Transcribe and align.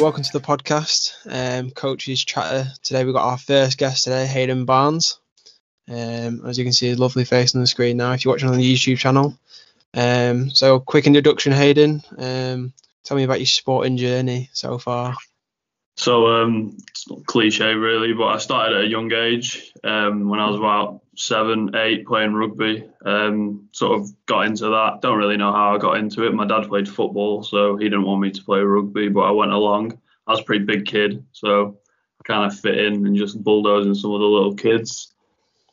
welcome 0.00 0.22
to 0.22 0.32
the 0.32 0.40
podcast, 0.40 1.12
um, 1.28 1.70
Coaches 1.70 2.24
Chatter. 2.24 2.72
Today 2.82 3.04
we've 3.04 3.12
got 3.12 3.28
our 3.28 3.36
first 3.36 3.76
guest 3.76 4.04
today, 4.04 4.24
Haydn 4.26 4.64
Barnes. 4.64 5.18
Um, 5.90 6.46
as 6.46 6.56
you 6.56 6.64
can 6.64 6.72
see, 6.72 6.88
his 6.88 6.98
lovely 6.98 7.26
face 7.26 7.54
on 7.54 7.60
the 7.60 7.66
screen 7.66 7.98
now. 7.98 8.12
If 8.12 8.24
you're 8.24 8.32
watching 8.32 8.48
on 8.48 8.56
the 8.56 8.74
YouTube 8.74 8.96
channel, 8.96 9.38
um, 9.92 10.48
so 10.48 10.80
quick 10.80 11.06
introduction, 11.06 11.52
Haydn. 11.52 12.02
Um, 12.16 12.72
tell 13.04 13.18
me 13.18 13.24
about 13.24 13.40
your 13.40 13.46
sporting 13.46 13.98
journey 13.98 14.48
so 14.54 14.78
far. 14.78 15.16
So 16.00 16.28
um, 16.28 16.78
it's 16.88 17.10
not 17.10 17.26
cliche 17.26 17.74
really, 17.74 18.14
but 18.14 18.28
I 18.28 18.38
started 18.38 18.78
at 18.78 18.84
a 18.84 18.88
young 18.88 19.12
age. 19.12 19.70
Um, 19.84 20.30
when 20.30 20.40
I 20.40 20.48
was 20.48 20.56
about 20.56 21.02
seven, 21.14 21.76
eight, 21.76 22.06
playing 22.06 22.32
rugby. 22.32 22.88
Um, 23.04 23.68
sort 23.72 24.00
of 24.00 24.08
got 24.24 24.46
into 24.46 24.70
that. 24.70 25.00
Don't 25.02 25.18
really 25.18 25.36
know 25.36 25.52
how 25.52 25.74
I 25.74 25.78
got 25.78 25.98
into 25.98 26.26
it. 26.26 26.32
My 26.32 26.46
dad 26.46 26.68
played 26.68 26.88
football, 26.88 27.42
so 27.42 27.76
he 27.76 27.84
didn't 27.84 28.06
want 28.06 28.22
me 28.22 28.30
to 28.30 28.42
play 28.42 28.60
rugby, 28.60 29.10
but 29.10 29.20
I 29.20 29.30
went 29.32 29.52
along. 29.52 30.00
I 30.26 30.30
was 30.30 30.40
a 30.40 30.44
pretty 30.44 30.64
big 30.64 30.86
kid, 30.86 31.22
so 31.32 31.76
I 32.18 32.22
kind 32.24 32.50
of 32.50 32.58
fit 32.58 32.78
in 32.78 33.06
and 33.06 33.14
just 33.14 33.42
bulldozing 33.44 33.94
some 33.94 34.12
of 34.12 34.20
the 34.20 34.26
little 34.26 34.54
kids. 34.54 35.12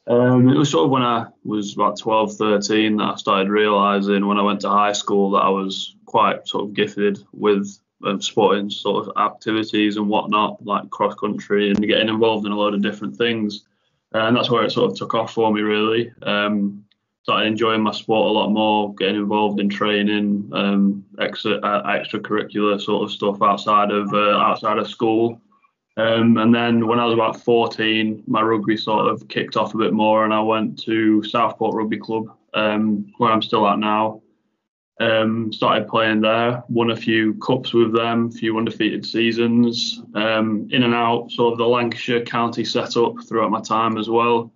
Um, 0.08 0.50
it 0.50 0.58
was 0.58 0.72
sort 0.72 0.88
of 0.88 0.92
when 0.92 1.04
I 1.04 1.28
was 1.46 1.74
about 1.74 2.00
12, 2.00 2.36
13 2.36 2.98
that 2.98 3.04
I 3.04 3.16
started 3.16 3.50
realizing 3.50 4.28
when 4.28 4.40
I 4.40 4.44
went 4.44 4.60
to 4.62 4.70
high 4.70 4.92
school 4.92 5.32
that 5.32 5.44
I 5.44 5.50
was 5.50 5.96
quite 6.06 6.50
sort 6.50 6.66
of 6.66 6.74
gifted 6.74 7.20
with 7.32 7.80
um, 8.06 8.22
sporting 8.22 8.70
sort 8.70 9.08
of 9.08 9.18
activities 9.18 9.98
and 9.98 10.08
whatnot, 10.08 10.64
like 10.66 10.90
cross 10.90 11.16
country 11.16 11.70
and 11.70 11.88
getting 11.88 12.10
involved 12.10 12.46
in 12.46 12.52
a 12.52 12.56
load 12.56 12.74
of 12.74 12.82
different 12.82 13.16
things. 13.16 13.66
And 14.14 14.36
that's 14.36 14.50
where 14.50 14.64
it 14.64 14.72
sort 14.72 14.92
of 14.92 14.98
took 14.98 15.14
off 15.14 15.34
for 15.34 15.52
me, 15.52 15.62
really. 15.62 16.14
Um, 16.22 16.86
started 17.24 17.48
enjoying 17.48 17.82
my 17.82 17.92
sport 17.92 18.30
a 18.30 18.32
lot 18.32 18.50
more, 18.50 18.96
getting 18.96 19.18
involved 19.18 19.60
in 19.60 19.68
training, 19.68 20.50
um, 20.54 21.04
extra 21.20 21.56
uh, 21.58 21.84
extracurricular 21.84 22.80
sort 22.80 23.04
of 23.04 23.12
stuff 23.12 23.42
outside 23.42 23.92
of 23.92 24.14
uh, 24.14 24.38
outside 24.38 24.78
of 24.78 24.88
school. 24.88 25.42
Um, 25.98 26.38
and 26.38 26.56
then 26.56 26.88
when 26.88 27.00
I 27.00 27.06
was 27.06 27.16
about 27.16 27.44
14, 27.44 28.24
my 28.28 28.42
rugby 28.42 28.78
sort 28.78 29.08
of 29.08 29.28
kicked 29.28 29.58
off 29.58 29.74
a 29.74 29.78
bit 29.78 29.92
more, 29.92 30.24
and 30.24 30.34
I 30.34 30.40
went 30.40 30.82
to 30.84 31.22
Southport 31.24 31.76
Rugby 31.76 31.98
Club, 31.98 32.28
um, 32.54 33.12
where 33.18 33.32
I'm 33.32 33.42
still 33.42 33.68
at 33.68 33.80
now. 33.80 34.22
Um, 35.00 35.54
started 35.54 35.88
playing 35.88 36.22
there, 36.22 36.64
won 36.70 36.90
a 36.90 36.96
few 36.96 37.36
cups 37.36 37.72
with 37.72 37.94
them, 37.94 38.30
a 38.30 38.32
few 38.32 38.58
undefeated 38.58 39.06
seasons, 39.06 40.02
um, 40.16 40.68
in 40.72 40.82
and 40.82 40.96
out 40.96 41.30
sort 41.32 41.52
of 41.52 41.60
the 41.60 41.68
Lancashire 41.68 42.24
county 42.24 42.66
setup 42.66 43.14
throughout 43.28 43.52
my 43.52 43.62
time 43.62 43.98
as 43.98 44.10
well. 44.10 44.52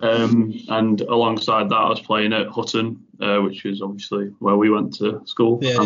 Um, 0.00 0.52
and 0.68 1.00
alongside 1.00 1.68
that, 1.68 1.74
I 1.76 1.88
was 1.88 2.00
playing 2.00 2.32
at 2.32 2.46
Hutton, 2.48 3.04
uh, 3.20 3.38
which 3.38 3.64
is 3.64 3.82
obviously 3.82 4.26
where 4.38 4.56
we 4.56 4.70
went 4.70 4.94
to 4.98 5.20
school. 5.26 5.58
Yeah, 5.62 5.84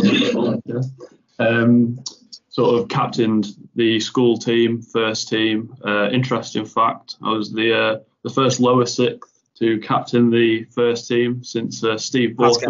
yeah. 0.66 0.80
Um, 1.38 1.98
sort 2.48 2.80
of 2.80 2.88
captained 2.88 3.48
the 3.74 4.00
school 4.00 4.38
team, 4.38 4.80
first 4.80 5.28
team. 5.28 5.74
Uh, 5.84 6.08
interesting 6.10 6.64
fact: 6.64 7.16
I 7.22 7.32
was 7.32 7.52
the 7.52 7.78
uh, 7.78 7.98
the 8.22 8.30
first 8.30 8.60
lower 8.60 8.86
sixth 8.86 9.35
to 9.58 9.78
captain 9.80 10.30
the 10.30 10.64
first 10.64 11.08
team 11.08 11.42
since 11.42 11.82
uh, 11.82 11.96
Steve 11.96 12.36
Borthwick 12.36 12.68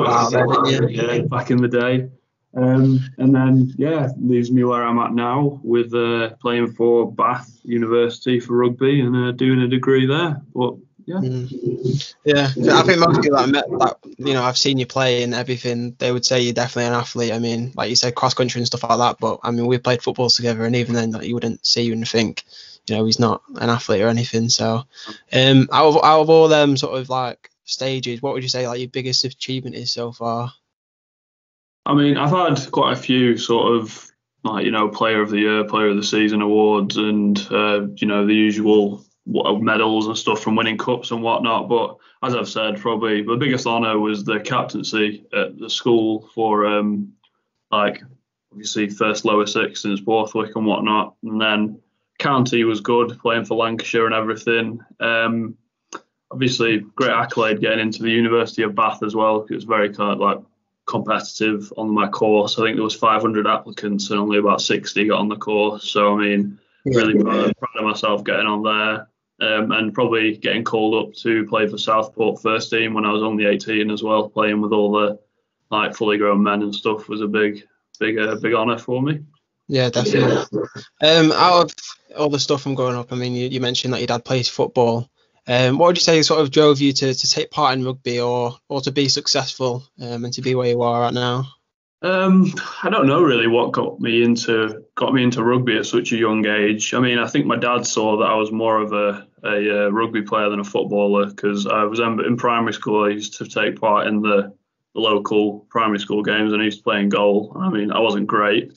yeah, 0.90 1.22
back 1.22 1.50
in 1.50 1.58
the 1.58 1.68
day. 1.68 2.08
Um, 2.56 3.00
and 3.18 3.34
then, 3.34 3.74
yeah, 3.76 4.08
leaves 4.18 4.50
me 4.50 4.64
where 4.64 4.82
I'm 4.82 4.98
at 4.98 5.12
now 5.12 5.60
with 5.62 5.92
uh, 5.92 6.30
playing 6.40 6.72
for 6.72 7.10
Bath 7.10 7.50
University 7.64 8.40
for 8.40 8.56
rugby 8.56 9.00
and 9.00 9.14
uh, 9.14 9.32
doing 9.32 9.60
a 9.60 9.68
degree 9.68 10.06
there. 10.06 10.40
But 10.54 10.76
yeah, 11.04 11.16
mm. 11.16 12.14
yeah, 12.24 12.46
I 12.46 12.82
think 12.82 12.98
most 12.98 13.20
people 13.20 13.36
that 13.36 13.44
I 13.44 13.46
met, 13.46 13.64
that 13.78 13.98
you 14.16 14.32
know, 14.32 14.42
I've 14.42 14.56
seen 14.56 14.78
you 14.78 14.86
play 14.86 15.22
and 15.22 15.34
everything, 15.34 15.96
they 15.98 16.10
would 16.12 16.24
say 16.24 16.40
you're 16.40 16.54
definitely 16.54 16.88
an 16.88 16.94
athlete. 16.94 17.32
I 17.32 17.38
mean, 17.38 17.72
like 17.76 17.90
you 17.90 17.96
said, 17.96 18.14
cross 18.14 18.32
country 18.32 18.58
and 18.58 18.66
stuff 18.66 18.84
like 18.84 18.98
that. 18.98 19.18
But 19.20 19.40
I 19.42 19.50
mean, 19.50 19.66
we 19.66 19.76
played 19.78 20.02
football 20.02 20.30
together, 20.30 20.64
and 20.64 20.74
even 20.74 20.94
then, 20.94 21.12
like, 21.12 21.26
you 21.26 21.34
wouldn't 21.34 21.66
see 21.66 21.82
you 21.82 21.92
and 21.92 22.08
think 22.08 22.44
you 22.88 22.96
know 22.96 23.04
he's 23.04 23.18
not 23.18 23.42
an 23.56 23.70
athlete 23.70 24.02
or 24.02 24.08
anything. 24.08 24.48
So, 24.48 24.84
um, 25.32 25.68
out 25.72 25.86
of 25.86 25.96
out 26.04 26.20
of 26.20 26.30
all 26.30 26.48
them 26.48 26.76
sort 26.76 26.98
of 26.98 27.08
like 27.08 27.50
stages, 27.64 28.22
what 28.22 28.34
would 28.34 28.42
you 28.42 28.48
say 28.48 28.66
like 28.66 28.80
your 28.80 28.88
biggest 28.88 29.24
achievement 29.24 29.76
is 29.76 29.92
so 29.92 30.12
far? 30.12 30.52
I 31.84 31.94
mean, 31.94 32.16
I've 32.16 32.30
had 32.30 32.70
quite 32.72 32.92
a 32.92 33.00
few 33.00 33.36
sort 33.36 33.76
of 33.76 34.10
like 34.44 34.64
you 34.64 34.70
know 34.70 34.88
player 34.88 35.20
of 35.20 35.30
the 35.30 35.40
year, 35.40 35.64
player 35.64 35.88
of 35.88 35.96
the 35.96 36.02
season 36.02 36.42
awards, 36.42 36.96
and 36.96 37.38
uh, 37.50 37.86
you 37.96 38.06
know 38.06 38.26
the 38.26 38.34
usual 38.34 39.04
medals 39.26 40.06
and 40.06 40.16
stuff 40.16 40.40
from 40.40 40.56
winning 40.56 40.78
cups 40.78 41.10
and 41.10 41.22
whatnot. 41.22 41.68
But 41.68 41.96
as 42.22 42.34
I've 42.34 42.48
said, 42.48 42.80
probably 42.80 43.22
the 43.22 43.36
biggest 43.36 43.66
honour 43.66 43.98
was 43.98 44.24
the 44.24 44.40
captaincy 44.40 45.26
at 45.32 45.58
the 45.58 45.68
school 45.68 46.30
for 46.34 46.66
um, 46.66 47.12
like 47.70 48.02
obviously 48.52 48.88
first 48.88 49.24
lower 49.24 49.46
six 49.46 49.82
since 49.82 50.00
Borthwick 50.00 50.54
and 50.54 50.66
whatnot, 50.66 51.16
and 51.22 51.40
then 51.40 51.80
county 52.18 52.64
was 52.64 52.80
good, 52.80 53.18
playing 53.20 53.44
for 53.44 53.56
Lancashire 53.56 54.06
and 54.06 54.14
everything. 54.14 54.80
Um, 55.00 55.56
obviously, 56.30 56.78
great 56.78 57.10
accolade 57.10 57.60
getting 57.60 57.80
into 57.80 58.02
the 58.02 58.10
University 58.10 58.62
of 58.62 58.74
Bath 58.74 59.02
as 59.02 59.14
well. 59.14 59.46
It 59.48 59.54
was 59.54 59.64
very 59.64 59.92
kind 59.92 60.12
of 60.12 60.18
like 60.18 60.38
competitive 60.86 61.72
on 61.76 61.90
my 61.90 62.08
course. 62.08 62.58
I 62.58 62.64
think 62.64 62.76
there 62.76 62.84
was 62.84 62.94
500 62.94 63.46
applicants 63.46 64.10
and 64.10 64.20
only 64.20 64.38
about 64.38 64.60
60 64.60 65.08
got 65.08 65.18
on 65.18 65.28
the 65.28 65.36
course. 65.36 65.90
So 65.90 66.14
I 66.14 66.20
mean, 66.20 66.58
yeah. 66.84 66.98
really 66.98 67.22
proud, 67.22 67.52
proud, 67.58 67.76
of 67.78 67.84
myself 67.84 68.24
getting 68.24 68.46
on 68.46 68.62
there. 68.62 69.08
Um, 69.38 69.70
and 69.70 69.92
probably 69.92 70.38
getting 70.38 70.64
called 70.64 71.08
up 71.08 71.14
to 71.16 71.44
play 71.46 71.66
for 71.66 71.76
Southport 71.76 72.40
first 72.40 72.70
team 72.70 72.94
when 72.94 73.04
I 73.04 73.12
was 73.12 73.22
only 73.22 73.44
18 73.44 73.90
as 73.90 74.02
well, 74.02 74.30
playing 74.30 74.62
with 74.62 74.72
all 74.72 74.92
the 74.92 75.18
like 75.70 75.94
fully 75.94 76.16
grown 76.16 76.42
men 76.42 76.62
and 76.62 76.74
stuff 76.74 77.06
was 77.06 77.20
a 77.20 77.26
big, 77.26 77.62
big, 78.00 78.18
uh, 78.18 78.36
big 78.36 78.54
honour 78.54 78.78
for 78.78 79.02
me. 79.02 79.20
Yeah, 79.68 79.90
definitely. 79.90 80.60
Um, 81.02 81.32
out 81.32 81.64
of 81.64 81.74
all 82.16 82.28
the 82.28 82.38
stuff 82.38 82.62
from 82.62 82.74
growing 82.74 82.96
up, 82.96 83.12
I 83.12 83.16
mean, 83.16 83.34
you, 83.34 83.48
you 83.48 83.60
mentioned 83.60 83.92
that 83.94 84.00
your 84.00 84.06
dad 84.06 84.24
plays 84.24 84.48
football. 84.48 85.10
Um, 85.48 85.78
what 85.78 85.88
would 85.88 85.96
you 85.96 86.02
say 86.02 86.22
sort 86.22 86.40
of 86.40 86.50
drove 86.50 86.80
you 86.80 86.92
to, 86.92 87.14
to 87.14 87.30
take 87.30 87.50
part 87.50 87.76
in 87.76 87.84
rugby 87.84 88.20
or 88.20 88.56
or 88.68 88.80
to 88.80 88.90
be 88.90 89.08
successful 89.08 89.84
um, 90.00 90.24
and 90.24 90.34
to 90.34 90.42
be 90.42 90.54
where 90.54 90.70
you 90.70 90.82
are 90.82 91.02
right 91.02 91.14
now? 91.14 91.46
Um, 92.02 92.52
I 92.82 92.90
don't 92.90 93.06
know 93.06 93.22
really 93.22 93.46
what 93.46 93.72
got 93.72 94.00
me 94.00 94.22
into 94.22 94.84
got 94.96 95.14
me 95.14 95.22
into 95.22 95.42
rugby 95.42 95.78
at 95.78 95.86
such 95.86 96.12
a 96.12 96.16
young 96.16 96.46
age. 96.46 96.94
I 96.94 97.00
mean, 97.00 97.18
I 97.18 97.26
think 97.26 97.46
my 97.46 97.56
dad 97.56 97.86
saw 97.86 98.18
that 98.18 98.26
I 98.26 98.34
was 98.34 98.52
more 98.52 98.80
of 98.80 98.92
a, 98.92 99.26
a, 99.44 99.86
uh, 99.86 99.88
rugby 99.88 100.22
player 100.22 100.50
than 100.50 100.60
a 100.60 100.64
footballer 100.64 101.26
because 101.26 101.66
I 101.66 101.84
was 101.84 102.00
in 102.00 102.36
primary 102.36 102.74
school. 102.74 103.04
I 103.04 103.10
used 103.10 103.38
to 103.38 103.46
take 103.48 103.80
part 103.80 104.08
in 104.08 104.20
the, 104.20 104.52
the 104.94 105.00
local 105.00 105.60
primary 105.70 105.98
school 105.98 106.22
games 106.22 106.52
and 106.52 106.60
I 106.60 106.66
used 106.66 106.78
to 106.78 106.84
play 106.84 107.00
in 107.00 107.08
goal. 107.08 107.56
I 107.58 107.70
mean, 107.70 107.90
I 107.90 108.00
wasn't 108.00 108.26
great, 108.26 108.72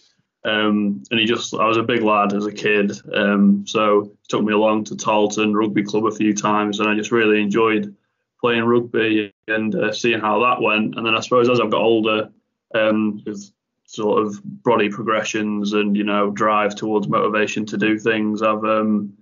um, 0.46 1.04
and 1.12 1.20
he 1.20 1.26
just, 1.26 1.54
I 1.54 1.66
was 1.68 1.78
a 1.78 1.84
big 1.84 2.02
lad 2.02 2.34
as 2.34 2.46
a 2.46 2.52
kid. 2.52 2.92
Um, 3.14 3.66
so 3.68 4.12
took 4.30 4.44
me 4.44 4.54
along 4.54 4.86
to 4.86 4.96
Tarleton 4.96 5.54
Rugby 5.54 5.84
Club 5.84 6.06
a 6.06 6.12
few 6.12 6.34
times, 6.34 6.80
and 6.80 6.90
I 6.90 6.96
just 6.96 7.12
really 7.12 7.42
enjoyed 7.42 7.96
playing 8.40 8.64
rugby 8.64 9.34
and 9.48 9.76
uh, 9.76 9.92
seeing 9.92 10.22
how 10.22 10.40
that 10.40 10.62
went. 10.62 10.96
And 10.96 11.06
then 11.06 11.16
I 11.16 11.20
suppose 11.20 11.50
as 11.50 11.60
I've 11.60 11.72
got 11.72 11.82
older, 11.82 12.30
um, 12.74 13.22
with 13.26 13.52
sort 13.86 14.26
of 14.26 14.40
body 14.64 14.88
progressions 14.88 15.74
and 15.74 15.98
you 15.98 16.04
know 16.04 16.30
drive 16.30 16.76
towards 16.76 17.08
motivation 17.08 17.66
to 17.66 17.78
do 17.78 18.00
things, 18.00 18.42
I've 18.42 18.64
um, 18.64 19.14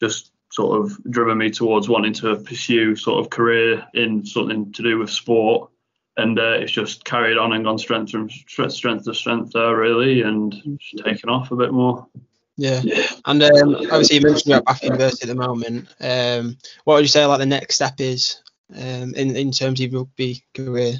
just 0.00 0.32
sort 0.50 0.80
of 0.80 0.96
driven 1.10 1.38
me 1.38 1.50
towards 1.50 1.88
wanting 1.88 2.12
to 2.12 2.36
pursue 2.36 2.94
sort 2.94 3.20
of 3.20 3.30
career 3.30 3.86
in 3.94 4.24
something 4.24 4.72
to 4.72 4.82
do 4.82 4.98
with 4.98 5.10
sport 5.10 5.71
and 6.16 6.38
uh, 6.38 6.52
it's 6.52 6.72
just 6.72 7.04
carried 7.04 7.38
on 7.38 7.52
and 7.52 7.64
gone 7.64 7.78
strength 7.78 8.10
from 8.10 8.28
strength, 8.28 8.72
strength 8.72 9.04
to 9.04 9.14
strength 9.14 9.52
there 9.52 9.76
really, 9.76 10.22
and 10.22 10.78
taken 11.04 11.28
off 11.28 11.50
a 11.50 11.56
bit 11.56 11.72
more. 11.72 12.06
Yeah, 12.56 12.80
yeah. 12.84 13.06
and 13.24 13.42
um, 13.42 13.74
obviously 13.74 14.16
you 14.16 14.22
mentioned 14.22 14.46
you're 14.46 14.58
at 14.58 14.64
Bath 14.66 14.82
University 14.82 15.28
at 15.28 15.34
the 15.34 15.40
moment. 15.40 15.88
Um, 16.00 16.58
what 16.84 16.94
would 16.94 17.04
you 17.04 17.08
say 17.08 17.24
like 17.24 17.38
the 17.38 17.46
next 17.46 17.76
step 17.76 17.98
is 17.98 18.42
um, 18.74 19.14
in 19.14 19.34
in 19.36 19.50
terms 19.52 19.80
of 19.80 19.90
your 19.90 20.02
rugby 20.02 20.44
career? 20.54 20.94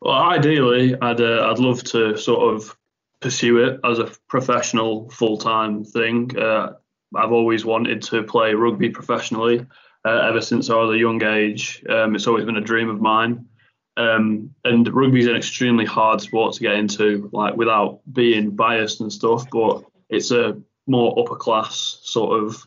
Well, 0.00 0.14
ideally, 0.14 0.94
I'd 0.94 1.20
uh, 1.20 1.50
I'd 1.50 1.58
love 1.58 1.82
to 1.84 2.16
sort 2.16 2.54
of 2.54 2.76
pursue 3.20 3.58
it 3.58 3.80
as 3.84 3.98
a 3.98 4.10
professional 4.28 5.10
full 5.10 5.38
time 5.38 5.84
thing. 5.84 6.36
Uh, 6.38 6.74
I've 7.14 7.32
always 7.32 7.64
wanted 7.64 8.02
to 8.02 8.22
play 8.22 8.54
rugby 8.54 8.90
professionally 8.90 9.66
uh, 10.04 10.26
ever 10.28 10.40
since 10.40 10.70
I 10.70 10.76
was 10.76 10.90
a 10.94 10.98
young 10.98 11.22
age. 11.22 11.84
Um, 11.88 12.14
it's 12.14 12.26
always 12.26 12.44
been 12.44 12.56
a 12.56 12.62
dream 12.62 12.88
of 12.88 13.00
mine. 13.00 13.46
Um, 13.96 14.54
and 14.64 14.92
rugby 14.94 15.20
is 15.20 15.26
an 15.26 15.36
extremely 15.36 15.84
hard 15.84 16.20
sport 16.20 16.54
to 16.54 16.60
get 16.60 16.74
into, 16.74 17.28
like 17.32 17.56
without 17.56 18.00
being 18.12 18.50
biased 18.50 19.00
and 19.00 19.12
stuff. 19.12 19.48
But 19.50 19.84
it's 20.08 20.30
a 20.30 20.60
more 20.86 21.18
upper 21.18 21.36
class 21.36 21.98
sort 22.02 22.42
of 22.42 22.66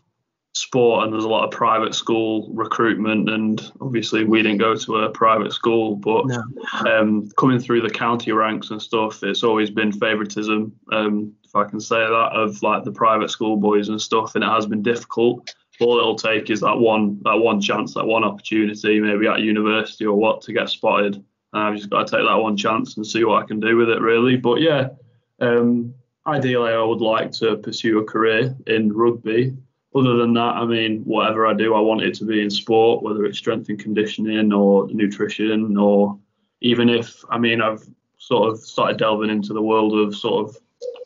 sport, 0.54 1.04
and 1.04 1.14
there's 1.14 1.24
a 1.24 1.30
lot 1.30 1.44
of 1.44 1.52
private 1.52 1.96
school 1.96 2.50
recruitment. 2.54 3.30
And 3.30 3.72
obviously, 3.82 4.24
we 4.24 4.44
didn't 4.44 4.60
go 4.60 4.76
to 4.76 4.98
a 4.98 5.10
private 5.10 5.54
school, 5.54 5.96
but 5.96 6.26
no. 6.28 6.44
um, 6.88 7.30
coming 7.38 7.60
through 7.60 7.82
the 7.82 7.90
county 7.90 8.32
ranks 8.32 8.70
and 8.70 8.82
stuff, 8.82 9.24
it's 9.24 9.44
always 9.44 9.70
been 9.70 9.92
favouritism, 9.92 10.74
um, 10.92 11.34
if 11.44 11.56
I 11.56 11.64
can 11.66 11.80
say 11.80 12.00
that, 12.00 12.30
of 12.34 12.62
like 12.62 12.84
the 12.84 12.92
private 12.92 13.30
school 13.30 13.58
boys 13.58 13.90
and 13.90 14.00
stuff, 14.00 14.36
and 14.36 14.44
it 14.44 14.48
has 14.48 14.66
been 14.66 14.84
difficult 14.84 15.54
all 15.84 15.98
it'll 15.98 16.16
take 16.16 16.50
is 16.50 16.62
that 16.62 16.78
one 16.78 17.20
that 17.24 17.36
one 17.36 17.62
chance, 17.62 17.94
that 17.94 18.06
one 18.06 18.24
opportunity, 18.24 19.00
maybe 19.00 19.28
at 19.28 19.42
university 19.42 20.06
or 20.06 20.16
what, 20.16 20.42
to 20.44 20.54
get 20.54 20.70
spotted. 20.70 21.16
And 21.16 21.64
I've 21.64 21.76
just 21.76 21.90
got 21.90 22.08
to 22.08 22.18
take 22.18 22.26
that 22.26 22.36
one 22.36 22.58
chance 22.58 22.98
and 22.98 23.06
see 23.06 23.24
what 23.24 23.44
I 23.44 23.46
can 23.46 23.60
do 23.60 23.78
with 23.78 23.90
it, 23.90 24.02
really. 24.02 24.38
But 24.38 24.62
yeah, 24.62 24.90
um, 25.40 25.94
ideally, 26.26 26.74
I 26.74 26.82
would 26.82 27.02
like 27.02 27.32
to 27.34 27.58
pursue 27.58 28.00
a 28.00 28.04
career 28.04 28.56
in 28.66 28.92
rugby. 28.92 29.56
Other 29.96 30.16
than 30.16 30.34
that, 30.34 30.56
I 30.56 30.66
mean, 30.66 31.04
whatever 31.04 31.46
I 31.46 31.54
do, 31.54 31.76
I 31.76 31.80
want 31.80 32.02
it 32.02 32.16
to 32.16 32.26
be 32.26 32.42
in 32.42 32.50
sport, 32.50 33.04
whether 33.04 33.26
it's 33.26 33.38
strength 33.38 33.70
and 33.70 33.78
conditioning 33.78 34.52
or 34.52 34.88
nutrition, 34.88 35.78
or 35.78 36.18
even 36.62 36.90
if, 36.90 37.24
I 37.30 37.38
mean, 37.38 37.62
I've 37.62 37.88
sort 38.18 38.50
of 38.50 38.60
started 38.60 38.98
delving 38.98 39.30
into 39.30 39.54
the 39.54 39.62
world 39.62 39.94
of 39.94 40.16
sort 40.16 40.50
of 40.50 40.58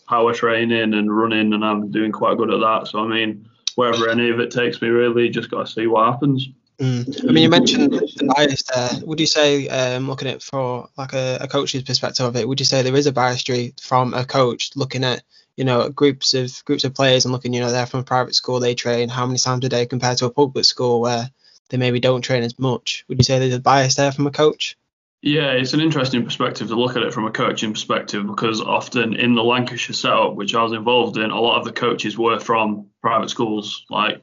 power 0.07 0.33
training 0.33 0.93
and 0.93 1.15
running, 1.15 1.51
and 1.53 1.65
I'm 1.65 1.91
doing 1.91 2.13
quite 2.13 2.37
good 2.37 2.53
at 2.53 2.61
that. 2.61 2.87
So, 2.87 2.99
I 2.99 3.07
mean, 3.07 3.49
wherever 3.77 4.09
any 4.09 4.31
of 4.31 4.39
it 4.39 4.49
takes 4.49 4.81
me, 4.81 4.87
really, 4.87 5.29
just 5.29 5.51
got 5.51 5.67
to 5.67 5.71
see 5.71 5.85
what 5.85 6.11
happens. 6.11 6.49
Mm. 6.79 7.29
I 7.29 7.31
mean, 7.31 7.43
you 7.43 7.49
mentioned 7.49 7.93
the 7.93 8.33
bias 8.35 8.63
there. 8.63 9.05
Would 9.05 9.19
you 9.19 9.27
say, 9.27 9.67
um, 9.67 10.07
looking 10.07 10.27
at 10.27 10.37
it 10.37 10.41
for 10.41 10.89
like 10.97 11.13
a, 11.13 11.37
a, 11.41 11.47
coach's 11.47 11.83
perspective 11.83 12.25
of 12.25 12.35
it, 12.35 12.47
would 12.47 12.59
you 12.59 12.65
say 12.65 12.81
there 12.81 12.95
is 12.95 13.05
a 13.05 13.11
bias 13.11 13.43
from 13.79 14.15
a 14.15 14.25
coach 14.25 14.71
looking 14.75 15.03
at, 15.03 15.21
you 15.55 15.63
know, 15.63 15.89
groups 15.89 16.33
of 16.33 16.65
groups 16.65 16.85
of 16.85 16.95
players 16.95 17.25
and 17.25 17.31
looking, 17.31 17.53
you 17.53 17.59
know, 17.59 17.71
they're 17.71 17.85
from 17.85 17.99
a 17.99 18.03
private 18.03 18.33
school, 18.33 18.59
they 18.59 18.73
train 18.73 19.09
how 19.09 19.27
many 19.27 19.37
times 19.37 19.63
a 19.63 19.69
day 19.69 19.85
compared 19.85 20.17
to 20.17 20.25
a 20.25 20.31
public 20.31 20.65
school 20.65 20.99
where 20.99 21.29
they 21.69 21.77
maybe 21.77 21.99
don't 21.99 22.21
train 22.21 22.41
as 22.41 22.57
much? 22.57 23.05
Would 23.07 23.19
you 23.19 23.23
say 23.23 23.37
there's 23.37 23.53
a 23.53 23.59
bias 23.59 23.95
there 23.95 24.11
from 24.11 24.25
a 24.25 24.31
coach? 24.31 24.75
Yeah, 25.21 25.51
it's 25.51 25.73
an 25.73 25.81
interesting 25.81 26.23
perspective 26.23 26.67
to 26.67 26.75
look 26.75 26.95
at 26.95 27.03
it 27.03 27.13
from 27.13 27.25
a 27.25 27.31
coaching 27.31 27.73
perspective 27.73 28.25
because 28.25 28.61
often 28.61 29.15
in 29.15 29.33
the 29.33 29.43
Lancashire 29.43 29.95
setup, 29.95 30.35
which 30.35 30.53
I 30.53 30.61
was 30.61 30.73
involved 30.73 31.17
in, 31.17 31.31
a 31.31 31.39
lot 31.41 31.57
of 31.57 31.65
the 31.65 31.71
coaches 31.71 32.17
were 32.17 32.39
from 32.39 32.87
private 33.07 33.29
schools. 33.29 33.85
Like 33.89 34.21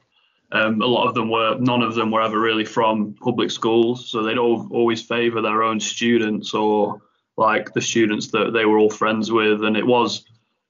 um, 0.51 0.81
a 0.81 0.85
lot 0.85 1.07
of 1.07 1.15
them 1.15 1.29
were, 1.29 1.57
none 1.59 1.81
of 1.81 1.95
them 1.95 2.11
were 2.11 2.21
ever 2.21 2.39
really 2.39 2.65
from 2.65 3.15
public 3.19 3.49
schools, 3.49 4.09
so 4.09 4.21
they'd 4.21 4.37
all, 4.37 4.67
always 4.71 5.01
favour 5.01 5.41
their 5.41 5.63
own 5.63 5.79
students 5.79 6.53
or 6.53 7.01
like 7.35 7.73
the 7.73 7.81
students 7.81 8.27
that 8.27 8.51
they 8.53 8.65
were 8.65 8.77
all 8.77 8.89
friends 8.89 9.31
with, 9.31 9.63
and 9.63 9.75
it 9.75 9.85
was 9.85 10.23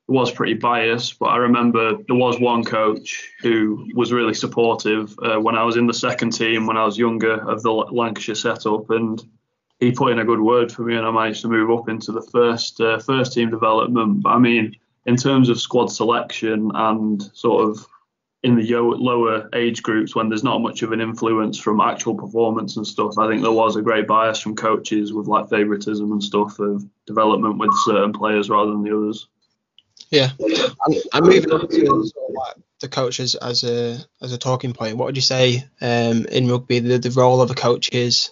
it 0.08 0.12
was 0.12 0.32
pretty 0.32 0.54
biased. 0.54 1.20
But 1.20 1.28
I 1.28 1.38
remember 1.38 1.98
there 2.08 2.16
was 2.16 2.40
one 2.40 2.64
coach 2.64 3.32
who 3.42 3.86
was 3.96 4.14
really 4.14 4.34
supportive 4.34 5.14
uh, 5.20 5.40
when 5.40 5.56
I 5.56 5.64
was 5.64 5.76
in 5.76 5.88
the 5.88 5.94
second 6.08 6.32
team 6.32 6.68
when 6.68 6.78
I 6.78 6.86
was 6.86 6.98
younger 6.98 7.36
of 7.52 7.62
the 7.64 7.72
Lancashire 7.72 8.36
setup, 8.36 8.90
and 8.92 9.22
he 9.80 9.92
put 9.92 10.14
in 10.14 10.20
a 10.20 10.26
good 10.26 10.40
word 10.40 10.72
for 10.72 10.84
me, 10.84 10.96
and 10.96 11.06
I 11.06 11.12
managed 11.12 11.42
to 11.42 11.50
move 11.50 11.70
up 11.70 11.90
into 11.90 12.14
the 12.14 12.28
first 12.32 12.80
uh, 12.80 12.98
first 13.00 13.34
team 13.34 13.50
development. 13.52 14.24
But 14.24 14.30
I 14.30 14.40
mean, 14.40 14.76
in 15.06 15.18
terms 15.18 15.50
of 15.50 15.60
squad 15.60 15.92
selection 15.92 16.72
and 16.74 17.22
sort 17.34 17.70
of 17.70 17.86
in 18.46 18.56
the 18.56 18.78
lower 18.78 19.50
age 19.56 19.82
groups 19.82 20.16
when 20.16 20.30
there's 20.30 20.44
not 20.44 20.62
much 20.62 20.84
of 20.84 20.92
an 20.92 21.02
influence 21.02 21.58
from 21.58 21.82
actual 21.82 22.14
performance 22.14 22.78
and 22.78 22.86
stuff. 22.86 23.18
I 23.18 23.28
think 23.28 23.42
there 23.42 23.52
was 23.52 23.76
a 23.76 23.82
great 23.82 24.06
bias 24.06 24.40
from 24.40 24.56
coaches 24.56 25.12
with 25.12 25.26
like 25.26 25.50
favoritism 25.50 26.12
and 26.12 26.24
stuff 26.24 26.60
of 26.60 26.86
development 27.08 27.58
with 27.58 27.72
certain 27.86 28.14
players 28.14 28.48
rather 28.48 28.70
than 28.70 28.84
the 28.84 28.96
others. 28.96 29.28
Yeah, 30.12 30.30
and 30.40 31.26
moving 31.26 31.52
on 31.52 31.68
to 31.68 32.12
the 32.82 32.88
coaches 32.88 33.34
as 33.34 33.64
a 33.64 33.98
as 34.22 34.32
a 34.32 34.38
talking 34.38 34.74
point, 34.74 34.98
what 34.98 35.08
would 35.08 35.16
you 35.16 35.24
say 35.24 35.66
um, 35.82 36.26
in 36.26 36.48
rugby 36.48 36.80
the, 36.80 37.00
the 37.00 37.10
role 37.10 37.42
of 37.42 37.50
a 37.50 37.56
coach 37.56 37.92
is 37.92 38.30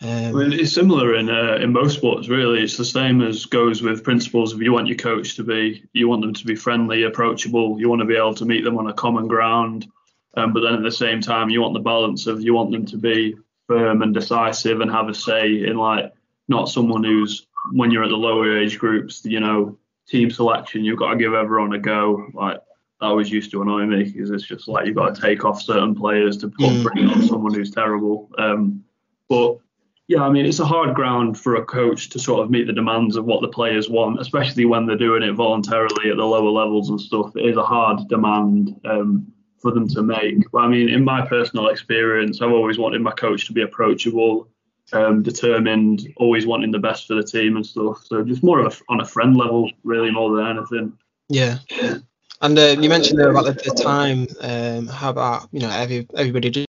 um, 0.00 0.32
mean, 0.32 0.52
it's 0.52 0.72
similar 0.72 1.16
in 1.16 1.28
uh, 1.28 1.58
in 1.60 1.72
most 1.72 1.96
sports, 1.96 2.28
really. 2.28 2.62
It's 2.62 2.76
the 2.76 2.84
same 2.84 3.20
as 3.20 3.46
goes 3.46 3.82
with 3.82 4.04
principles. 4.04 4.54
If 4.54 4.60
you 4.60 4.72
want 4.72 4.86
your 4.86 4.96
coach 4.96 5.34
to 5.36 5.42
be, 5.42 5.84
you 5.92 6.08
want 6.08 6.22
them 6.22 6.34
to 6.34 6.46
be 6.46 6.54
friendly, 6.54 7.02
approachable. 7.02 7.80
You 7.80 7.88
want 7.88 8.00
to 8.00 8.06
be 8.06 8.16
able 8.16 8.34
to 8.34 8.44
meet 8.44 8.62
them 8.62 8.78
on 8.78 8.88
a 8.88 8.94
common 8.94 9.26
ground, 9.26 9.88
um, 10.36 10.52
but 10.52 10.60
then 10.60 10.74
at 10.74 10.82
the 10.82 10.92
same 10.92 11.20
time, 11.20 11.50
you 11.50 11.60
want 11.60 11.74
the 11.74 11.80
balance 11.80 12.26
of 12.28 12.42
you 12.42 12.54
want 12.54 12.70
them 12.70 12.86
to 12.86 12.96
be 12.96 13.34
firm 13.66 14.02
and 14.02 14.14
decisive 14.14 14.80
and 14.80 14.90
have 14.90 15.08
a 15.08 15.14
say 15.14 15.64
in 15.64 15.76
like 15.76 16.12
not 16.46 16.68
someone 16.68 17.02
who's 17.02 17.46
when 17.72 17.90
you're 17.90 18.04
at 18.04 18.10
the 18.10 18.16
lower 18.16 18.56
age 18.56 18.78
groups, 18.78 19.24
you 19.24 19.40
know, 19.40 19.78
team 20.06 20.30
selection. 20.30 20.84
You've 20.84 20.98
got 20.98 21.12
to 21.12 21.18
give 21.18 21.34
everyone 21.34 21.72
a 21.72 21.78
go. 21.78 22.28
Like 22.32 22.58
that 23.00 23.06
always 23.06 23.30
used 23.30 23.50
to 23.50 23.62
annoy 23.62 23.84
me 23.86 24.04
because 24.04 24.30
it's 24.30 24.46
just 24.46 24.68
like 24.68 24.86
you've 24.86 24.96
got 24.96 25.14
to 25.14 25.20
take 25.20 25.44
off 25.44 25.60
certain 25.60 25.94
players 25.94 26.36
to 26.38 26.48
put, 26.48 26.70
mm. 26.70 26.82
bring 26.84 27.08
on 27.08 27.22
someone 27.22 27.52
who's 27.52 27.70
terrible. 27.70 28.30
Um, 28.38 28.84
but 29.28 29.58
yeah, 30.08 30.22
I 30.22 30.30
mean, 30.30 30.46
it's 30.46 30.58
a 30.58 30.64
hard 30.64 30.94
ground 30.94 31.38
for 31.38 31.56
a 31.56 31.64
coach 31.64 32.08
to 32.10 32.18
sort 32.18 32.42
of 32.42 32.50
meet 32.50 32.66
the 32.66 32.72
demands 32.72 33.14
of 33.16 33.26
what 33.26 33.42
the 33.42 33.48
players 33.48 33.90
want, 33.90 34.18
especially 34.20 34.64
when 34.64 34.86
they're 34.86 34.96
doing 34.96 35.22
it 35.22 35.34
voluntarily 35.34 36.10
at 36.10 36.16
the 36.16 36.24
lower 36.24 36.50
levels 36.50 36.88
and 36.88 36.98
stuff. 36.98 37.36
It 37.36 37.44
is 37.44 37.58
a 37.58 37.62
hard 37.62 38.08
demand 38.08 38.80
um, 38.86 39.30
for 39.60 39.70
them 39.70 39.86
to 39.88 40.02
make. 40.02 40.50
But 40.50 40.60
I 40.60 40.68
mean, 40.68 40.88
in 40.88 41.04
my 41.04 41.26
personal 41.26 41.68
experience, 41.68 42.40
I've 42.40 42.52
always 42.52 42.78
wanted 42.78 43.02
my 43.02 43.10
coach 43.12 43.46
to 43.48 43.52
be 43.52 43.60
approachable, 43.60 44.48
um, 44.94 45.22
determined, 45.22 46.08
always 46.16 46.46
wanting 46.46 46.70
the 46.70 46.78
best 46.78 47.06
for 47.06 47.14
the 47.14 47.22
team 47.22 47.56
and 47.56 47.66
stuff. 47.66 48.02
So 48.06 48.24
just 48.24 48.42
more 48.42 48.60
of 48.64 48.72
a, 48.72 48.92
on 48.92 49.02
a 49.02 49.06
friend 49.06 49.36
level, 49.36 49.70
really, 49.84 50.10
more 50.10 50.34
than 50.34 50.46
anything. 50.46 50.98
Yeah. 51.28 51.58
And 52.40 52.58
uh, 52.58 52.76
you 52.80 52.88
mentioned 52.88 53.18
there 53.18 53.30
about 53.30 53.44
the, 53.44 53.52
the 53.52 53.74
time. 53.74 54.26
Um, 54.40 54.86
how 54.86 55.10
about 55.10 55.48
you 55.52 55.60
know 55.60 55.70
every 55.70 56.06
everybody 56.16 56.48
do 56.48 56.64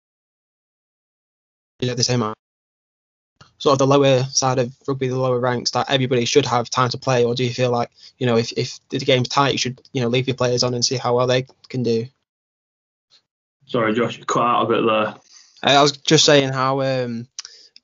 at 1.83 1.97
the 1.97 2.03
same? 2.03 2.33
Sort 3.67 3.73
of 3.73 3.79
the 3.79 3.97
lower 3.97 4.23
side 4.23 4.59
of 4.59 4.73
rugby, 4.87 5.09
the 5.09 5.19
lower 5.19 5.39
ranks, 5.41 5.71
that 5.71 5.89
everybody 5.89 6.23
should 6.23 6.45
have 6.45 6.69
time 6.69 6.87
to 6.87 6.97
play, 6.97 7.25
or 7.25 7.35
do 7.35 7.43
you 7.43 7.53
feel 7.53 7.69
like 7.69 7.89
you 8.17 8.25
know 8.25 8.37
if 8.37 8.53
if 8.53 8.79
the 8.87 8.99
game's 8.99 9.27
tight, 9.27 9.51
you 9.51 9.57
should 9.57 9.81
you 9.91 10.01
know 10.01 10.07
leave 10.07 10.25
your 10.25 10.37
players 10.37 10.63
on 10.63 10.73
and 10.73 10.85
see 10.85 10.95
how 10.95 11.17
well 11.17 11.27
they 11.27 11.45
can 11.67 11.83
do? 11.83 12.05
Sorry, 13.65 13.93
Josh, 13.93 14.17
you 14.17 14.23
cut 14.23 14.43
out 14.43 14.63
a 14.63 14.67
bit 14.69 14.85
there. 14.85 15.15
I 15.61 15.81
was 15.81 15.91
just 15.91 16.23
saying 16.23 16.53
how 16.53 16.79
um, 16.81 17.27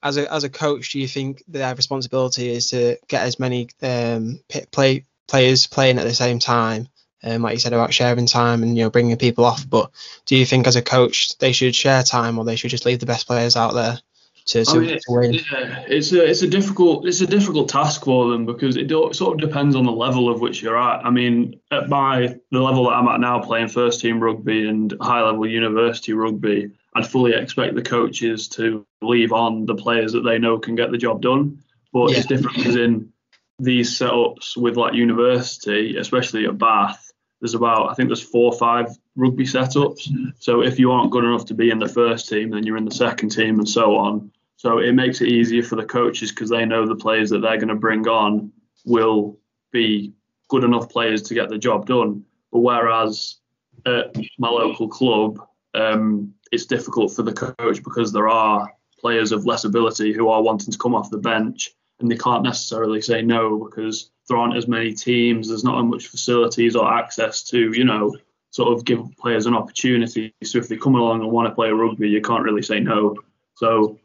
as 0.02 0.16
a 0.16 0.32
as 0.32 0.46
a 0.46 0.50
coach, 0.50 0.94
do 0.94 1.02
you 1.02 1.08
think 1.08 1.44
their 1.50 1.76
responsibility 1.76 2.50
is 2.50 2.70
to 2.70 2.98
get 3.10 3.24
as 3.24 3.38
many 3.38 3.68
um, 3.82 4.40
play 4.72 5.04
players 5.28 5.68
playing 5.68 5.98
at 5.98 6.06
the 6.06 6.14
same 6.14 6.40
time? 6.40 6.88
Um, 7.26 7.42
like 7.42 7.56
you 7.56 7.60
said 7.60 7.74
about 7.74 7.94
sharing 7.94 8.26
time 8.26 8.64
and 8.64 8.78
you 8.78 8.86
know 8.86 8.90
bringing 8.90 9.18
people 9.18 9.44
off, 9.44 9.70
but 9.70 9.92
do 10.26 10.38
you 10.38 10.46
think 10.46 10.66
as 10.66 10.78
a 10.78 10.82
coach 10.82 11.38
they 11.40 11.52
should 11.52 11.76
share 11.76 12.04
time 12.04 12.40
or 12.40 12.46
they 12.46 12.56
should 12.56 12.72
just 12.72 12.86
leave 12.86 13.00
the 13.00 13.06
best 13.06 13.28
players 13.28 13.58
out 13.58 13.74
there? 13.74 14.00
To, 14.46 14.66
to, 14.66 14.72
I 14.72 14.80
mean, 14.80 14.90
to 14.90 15.02
win. 15.08 15.34
Yeah, 15.34 15.86
it's 15.88 16.12
a 16.12 16.24
it's 16.24 16.42
a 16.42 16.48
difficult 16.48 17.08
it's 17.08 17.22
a 17.22 17.28
difficult 17.28 17.70
task 17.70 18.04
for 18.04 18.30
them 18.30 18.46
because 18.46 18.76
it 18.76 18.90
sort 18.90 19.22
of 19.22 19.38
depends 19.38 19.76
on 19.76 19.86
the 19.86 19.92
level 19.92 20.30
of 20.30 20.42
which 20.42 20.62
you're 20.62 20.78
at. 20.78 21.06
I 21.06 21.10
mean, 21.10 21.60
at 21.72 21.90
my 21.90 22.36
the 22.52 22.60
level 22.60 22.86
that 22.86 22.96
I'm 22.96 23.08
at 23.08 23.20
now, 23.20 23.40
playing 23.40 23.70
first 23.70 24.02
team 24.02 24.20
rugby 24.20 24.68
and 24.68 24.94
high 25.02 25.22
level 25.22 25.48
university 25.48 26.14
rugby, 26.14 26.72
I'd 26.96 27.08
fully 27.08 27.34
expect 27.34 27.76
the 27.76 27.82
coaches 27.82 28.50
to 28.50 28.86
leave 29.02 29.32
on 29.32 29.66
the 29.66 29.76
players 29.76 30.12
that 30.14 30.22
they 30.22 30.40
know 30.40 30.60
can 30.60 30.76
get 30.76 30.92
the 30.92 30.98
job 30.98 31.22
done. 31.22 31.60
But 31.94 32.12
yeah. 32.12 32.18
it's 32.18 32.28
different 32.28 32.58
because 32.58 32.76
in 32.76 33.14
these 33.60 33.98
setups 33.98 34.58
with 34.58 34.76
like 34.76 34.94
university, 34.94 35.96
especially 35.98 36.46
at 36.46 36.58
Bath, 36.58 37.13
there's 37.44 37.56
about 37.56 37.92
I 37.92 37.94
think 37.94 38.08
there's 38.08 38.24
four 38.24 38.54
or 38.54 38.58
five 38.58 38.98
rugby 39.18 39.44
setups. 39.44 40.10
So 40.40 40.62
if 40.62 40.80
you 40.80 40.94
aren't 40.94 41.12
good 41.12 41.26
enough 41.26 41.44
to 41.48 41.54
be 41.54 41.72
in 41.72 41.78
the 41.78 41.90
first 41.90 42.30
team, 42.30 42.52
then 42.52 42.64
you're 42.64 42.78
in 42.78 42.86
the 42.86 42.92
second 42.92 43.30
team 43.32 43.60
and 43.60 43.68
so 43.68 43.98
on. 43.98 44.32
So 44.56 44.78
it 44.78 44.94
makes 44.94 45.20
it 45.20 45.28
easier 45.28 45.62
for 45.62 45.76
the 45.76 45.84
coaches 45.84 46.32
because 46.32 46.50
they 46.50 46.66
know 46.66 46.88
the 46.88 46.96
players 46.96 47.30
that 47.32 47.40
they're 47.40 47.58
going 47.58 47.68
to 47.68 47.76
bring 47.76 48.08
on 48.08 48.54
will 48.86 49.38
be 49.72 50.14
good 50.48 50.64
enough 50.64 50.88
players 50.88 51.22
to 51.24 51.34
get 51.34 51.50
the 51.50 51.58
job 51.58 51.86
done. 51.86 52.24
But 52.50 52.60
whereas 52.60 53.40
at 53.86 54.16
my 54.40 54.48
local 54.48 54.88
club, 54.88 55.46
um, 55.74 56.34
it's 56.54 56.66
difficult 56.66 57.14
for 57.14 57.24
the 57.24 57.34
coach 57.34 57.84
because 57.84 58.14
there 58.14 58.30
are 58.30 58.72
players 58.98 59.34
of 59.34 59.46
less 59.46 59.66
ability 59.66 60.14
who 60.14 60.30
are 60.30 60.42
wanting 60.42 60.72
to 60.72 60.78
come 60.78 60.96
off 60.96 61.10
the 61.10 61.18
bench 61.18 61.72
and 62.00 62.12
they 62.12 62.18
can't 62.18 62.44
necessarily 62.44 63.02
say 63.02 63.22
no 63.22 63.58
because 63.58 64.12
there 64.28 64.38
aren't 64.38 64.58
as 64.58 64.68
many 64.68 64.94
teams, 64.94 65.50
there's 65.50 65.64
not 65.64 65.80
as 65.80 65.86
much 65.86 66.08
facilities 66.08 66.76
or 66.76 66.92
access 66.92 67.44
to, 67.44 67.72
you 67.74 67.84
know, 67.84 68.16
sort 68.52 68.72
of 68.72 68.86
give 68.86 69.04
players 69.18 69.46
an 69.46 69.56
opportunity. 69.56 70.34
So 70.44 70.60
if 70.60 70.68
they 70.68 70.78
come 70.78 70.96
along 70.96 71.22
and 71.22 71.32
want 71.32 71.50
to 71.50 71.56
play 71.56 71.72
rugby, 71.72 72.10
you 72.10 72.22
can't 72.22 72.44
really 72.44 72.62
say 72.62 72.80
no. 72.80 73.18
So 73.56 74.00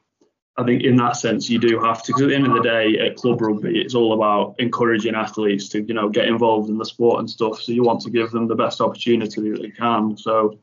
I 0.56 0.64
think 0.64 0.82
in 0.82 0.96
that 0.96 1.16
sense 1.16 1.48
you 1.48 1.58
do 1.58 1.78
have 1.80 2.02
to. 2.02 2.12
Because 2.12 2.22
at 2.22 2.28
the 2.30 2.34
end 2.34 2.46
of 2.46 2.54
the 2.54 2.62
day, 2.62 2.98
at 2.98 3.16
club 3.16 3.40
rugby, 3.40 3.80
it's 3.80 3.94
all 3.94 4.12
about 4.12 4.56
encouraging 4.58 5.14
athletes 5.14 5.68
to 5.70 5.82
you 5.82 5.94
know 5.94 6.08
get 6.08 6.26
involved 6.26 6.68
in 6.68 6.78
the 6.78 6.84
sport 6.84 7.20
and 7.20 7.30
stuff. 7.30 7.60
So 7.60 7.72
you 7.72 7.84
want 7.84 8.00
to 8.02 8.10
give 8.10 8.32
them 8.32 8.48
the 8.48 8.56
best 8.56 8.80
opportunity 8.80 9.50
that 9.50 9.62
you 9.62 9.72
can. 9.72 10.16
So 10.16 10.58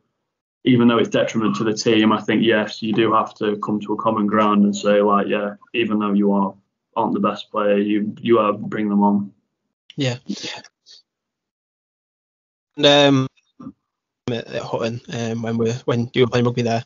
even 0.65 0.87
though 0.87 0.97
it's 0.97 1.09
detriment 1.09 1.55
to 1.57 1.63
the 1.63 1.73
team, 1.73 2.11
I 2.11 2.19
think 2.19 2.43
yes, 2.43 2.81
you 2.81 2.91
do 2.91 3.13
have 3.13 3.35
to 3.35 3.55
come 3.57 3.79
to 3.81 3.93
a 3.93 3.97
common 3.97 4.27
ground 4.27 4.65
and 4.65 4.75
say 4.75 5.01
like, 5.01 5.27
yeah, 5.27 5.55
even 5.73 5.99
though 5.99 6.13
you 6.13 6.33
are 6.33 6.53
aren't 6.95 7.13
the 7.13 7.19
best 7.19 7.51
player, 7.51 7.77
you 7.77 8.15
you 8.19 8.39
are 8.39 8.53
bring 8.53 8.89
them 8.89 9.03
on. 9.03 9.31
Yeah. 9.95 10.17
And 12.77 12.85
um, 12.85 13.27
at 14.29 14.47
Hutton, 14.47 15.01
um, 15.13 15.41
when 15.41 15.57
we 15.57 15.71
when 15.85 16.09
you 16.13 16.23
were 16.23 16.29
playing 16.29 16.45
rugby 16.45 16.61
there, 16.61 16.83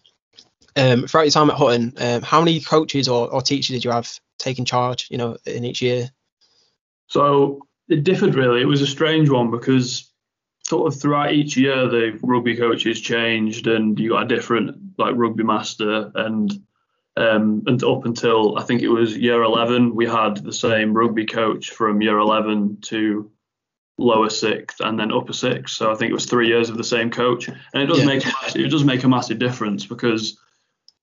um, 0.75 1.07
throughout 1.07 1.23
your 1.23 1.31
time 1.31 1.49
at 1.49 1.57
Hutton, 1.57 1.93
um, 1.97 2.21
how 2.21 2.39
many 2.41 2.59
coaches 2.59 3.07
or, 3.07 3.29
or 3.29 3.41
teachers 3.41 3.75
did 3.75 3.85
you 3.85 3.91
have 3.91 4.19
taking 4.37 4.65
charge, 4.65 5.07
you 5.09 5.17
know, 5.17 5.37
in 5.45 5.65
each 5.65 5.81
year? 5.81 6.09
So 7.07 7.65
it 7.87 8.03
differed 8.03 8.35
really. 8.35 8.61
It 8.61 8.65
was 8.65 8.81
a 8.81 8.87
strange 8.87 9.29
one 9.29 9.51
because 9.51 10.11
sort 10.65 10.93
of 10.93 10.99
throughout 10.99 11.33
each 11.33 11.57
year 11.57 11.87
the 11.87 12.19
rugby 12.21 12.55
coaches 12.55 13.01
changed 13.01 13.67
and 13.67 13.99
you 13.99 14.11
got 14.11 14.23
a 14.23 14.35
different 14.35 14.77
like 14.99 15.15
rugby 15.15 15.43
master 15.43 16.11
and 16.13 16.51
um, 17.19 17.63
and 17.67 17.83
up 17.83 18.05
until 18.05 18.57
I 18.57 18.63
think 18.63 18.81
it 18.81 18.88
was 18.88 19.15
year 19.15 19.43
11 19.43 19.93
we 19.93 20.07
had 20.07 20.38
the 20.38 20.53
same 20.53 20.93
rugby 20.93 21.25
coach 21.25 21.71
from 21.71 22.01
year 22.01 22.17
11 22.17 22.81
to 22.83 23.31
lower 23.99 24.29
sixth, 24.29 24.79
and 24.79 24.99
then 24.99 25.11
upper 25.11 25.33
sixth. 25.33 25.75
So 25.75 25.91
I 25.91 25.95
think 25.95 26.09
it 26.09 26.13
was 26.13 26.25
three 26.25 26.47
years 26.47 26.69
of 26.69 26.77
the 26.77 26.83
same 26.83 27.11
coach, 27.11 27.47
and 27.47 27.83
it 27.83 27.88
does 27.88 27.99
yeah. 27.99 28.05
make 28.05 28.23
it 28.55 28.69
does 28.69 28.83
make 28.83 29.03
a 29.03 29.09
massive 29.09 29.39
difference 29.39 29.85
because 29.85 30.39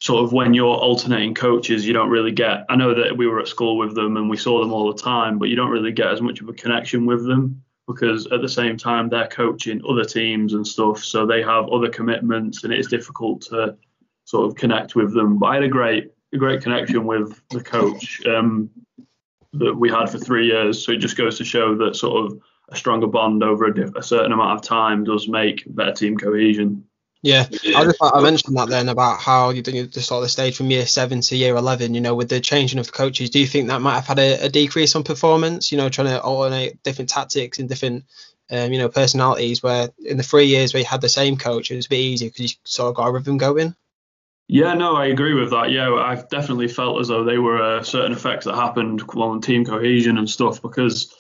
sort 0.01 0.25
of 0.25 0.33
when 0.33 0.55
you're 0.55 0.77
alternating 0.77 1.35
coaches, 1.35 1.87
you 1.87 1.93
don't 1.93 2.11
really 2.11 2.33
get. 2.33 2.65
I 2.69 2.77
know 2.77 2.95
that 2.95 3.17
we 3.17 3.27
were 3.27 3.41
at 3.41 3.49
school 3.49 3.77
with 3.77 3.95
them 3.95 4.17
and 4.17 4.29
we 4.29 4.37
saw 4.37 4.61
them 4.61 4.73
all 4.73 4.93
the 4.93 5.01
time, 5.01 5.39
but 5.39 5.49
you 5.49 5.57
don't 5.57 5.71
really 5.71 5.93
get 5.93 6.09
as 6.09 6.21
much 6.21 6.41
of 6.41 6.49
a 6.49 6.53
connection 6.53 7.07
with 7.07 7.27
them 7.27 7.63
because 7.87 8.27
at 8.33 8.43
the 8.43 8.49
same 8.49 8.77
time 8.77 9.09
they're 9.09 9.29
coaching 9.29 9.81
other 9.89 10.05
teams 10.05 10.55
and 10.55 10.67
stuff, 10.67 11.05
so 11.05 11.25
they 11.25 11.43
have 11.43 11.69
other 11.69 11.89
commitments, 11.89 12.65
and 12.65 12.73
it 12.73 12.81
is 12.81 12.89
difficult 12.89 13.43
to 13.43 13.77
sort 14.27 14.47
of 14.47 14.57
connect 14.57 14.95
with 14.95 15.15
them. 15.15 15.39
But 15.39 15.47
I 15.47 15.55
had 15.55 15.65
a 15.65 15.69
great 15.69 16.13
a 16.35 16.37
great 16.37 16.61
connection 16.61 17.07
with 17.07 17.41
the 17.51 17.63
coach 17.63 18.21
um, 18.27 18.69
that 19.55 19.75
we 19.75 19.89
had 19.89 20.11
for 20.11 20.19
three 20.19 20.49
years, 20.49 20.85
so 20.85 20.93
it 20.93 20.99
just 20.99 21.17
goes 21.17 21.39
to 21.39 21.45
show 21.45 21.75
that 21.77 21.97
sort 21.97 22.27
of 22.27 22.41
a 22.69 22.77
stronger 22.77 23.07
bond 23.07 23.43
over 23.43 23.67
a, 23.67 23.75
diff- 23.75 23.95
a 23.95 24.03
certain 24.03 24.33
amount 24.33 24.59
of 24.59 24.63
time 24.63 25.05
does 25.05 25.29
make 25.29 25.63
better 25.67 25.93
team 25.93 26.19
cohesion. 26.19 26.85
Yeah, 27.23 27.47
I 27.51 27.85
just 27.85 27.99
I 28.01 28.21
mentioned 28.21 28.57
that 28.57 28.69
then 28.69 28.89
about 28.89 29.21
how 29.21 29.51
you 29.51 29.63
did 29.63 29.93
the 29.93 30.01
sort 30.01 30.19
of 30.19 30.25
the 30.25 30.29
stage 30.29 30.57
from 30.57 30.71
year 30.71 30.87
seven 30.87 31.21
to 31.23 31.37
year 31.37 31.57
eleven. 31.57 31.95
You 31.95 32.01
know, 32.01 32.15
with 32.15 32.29
the 32.29 32.41
changing 32.41 32.79
of 32.79 32.87
the 32.87 32.93
coaches, 32.93 33.31
do 33.31 33.41
you 33.41 33.47
think 33.47 33.69
that 33.69 33.81
might 33.81 33.95
have 33.95 34.07
had 34.07 34.19
a, 34.19 34.45
a 34.45 34.49
decrease 34.49 34.95
on 34.95 35.03
performance? 35.03 35.73
You 35.73 35.79
know, 35.79 35.89
trying 35.89 36.09
to 36.09 36.21
alternate 36.21 36.83
different 36.83 37.09
tactics 37.09 37.59
and 37.59 37.69
different, 37.69 38.05
um, 38.51 38.73
you 38.73 38.79
know, 38.79 38.89
personalities. 38.89 39.63
Where 39.63 39.89
in 40.05 40.19
the 40.19 40.23
three 40.23 40.47
years 40.47 40.73
where 40.73 40.83
you 40.83 40.87
had 40.87 41.01
the 41.01 41.09
same 41.09 41.37
coach, 41.37 41.71
it 41.71 41.77
was 41.77 41.87
a 41.87 41.89
bit 41.89 41.97
easier 41.97 42.29
because 42.29 42.53
you 42.53 42.59
sort 42.65 42.91
of 42.91 42.97
got 42.97 43.09
a 43.09 43.13
rhythm 43.13 43.39
going. 43.39 43.75
Yeah, 44.49 44.75
no, 44.75 44.95
I 44.95 45.07
agree 45.07 45.35
with 45.35 45.51
that. 45.51 45.73
Yeah, 45.73 45.93
I've 45.95 46.29
definitely 46.29 46.69
felt 46.69 47.01
as 47.01 47.09
though 47.09 47.25
they 47.25 47.39
were 47.39 47.61
uh, 47.61 47.83
certain 47.83 48.13
effects 48.13 48.45
that 48.45 48.55
happened 48.55 49.03
on 49.15 49.41
team 49.41 49.65
cohesion 49.65 50.19
and 50.19 50.31
stuff 50.31 50.63
because 50.63 51.13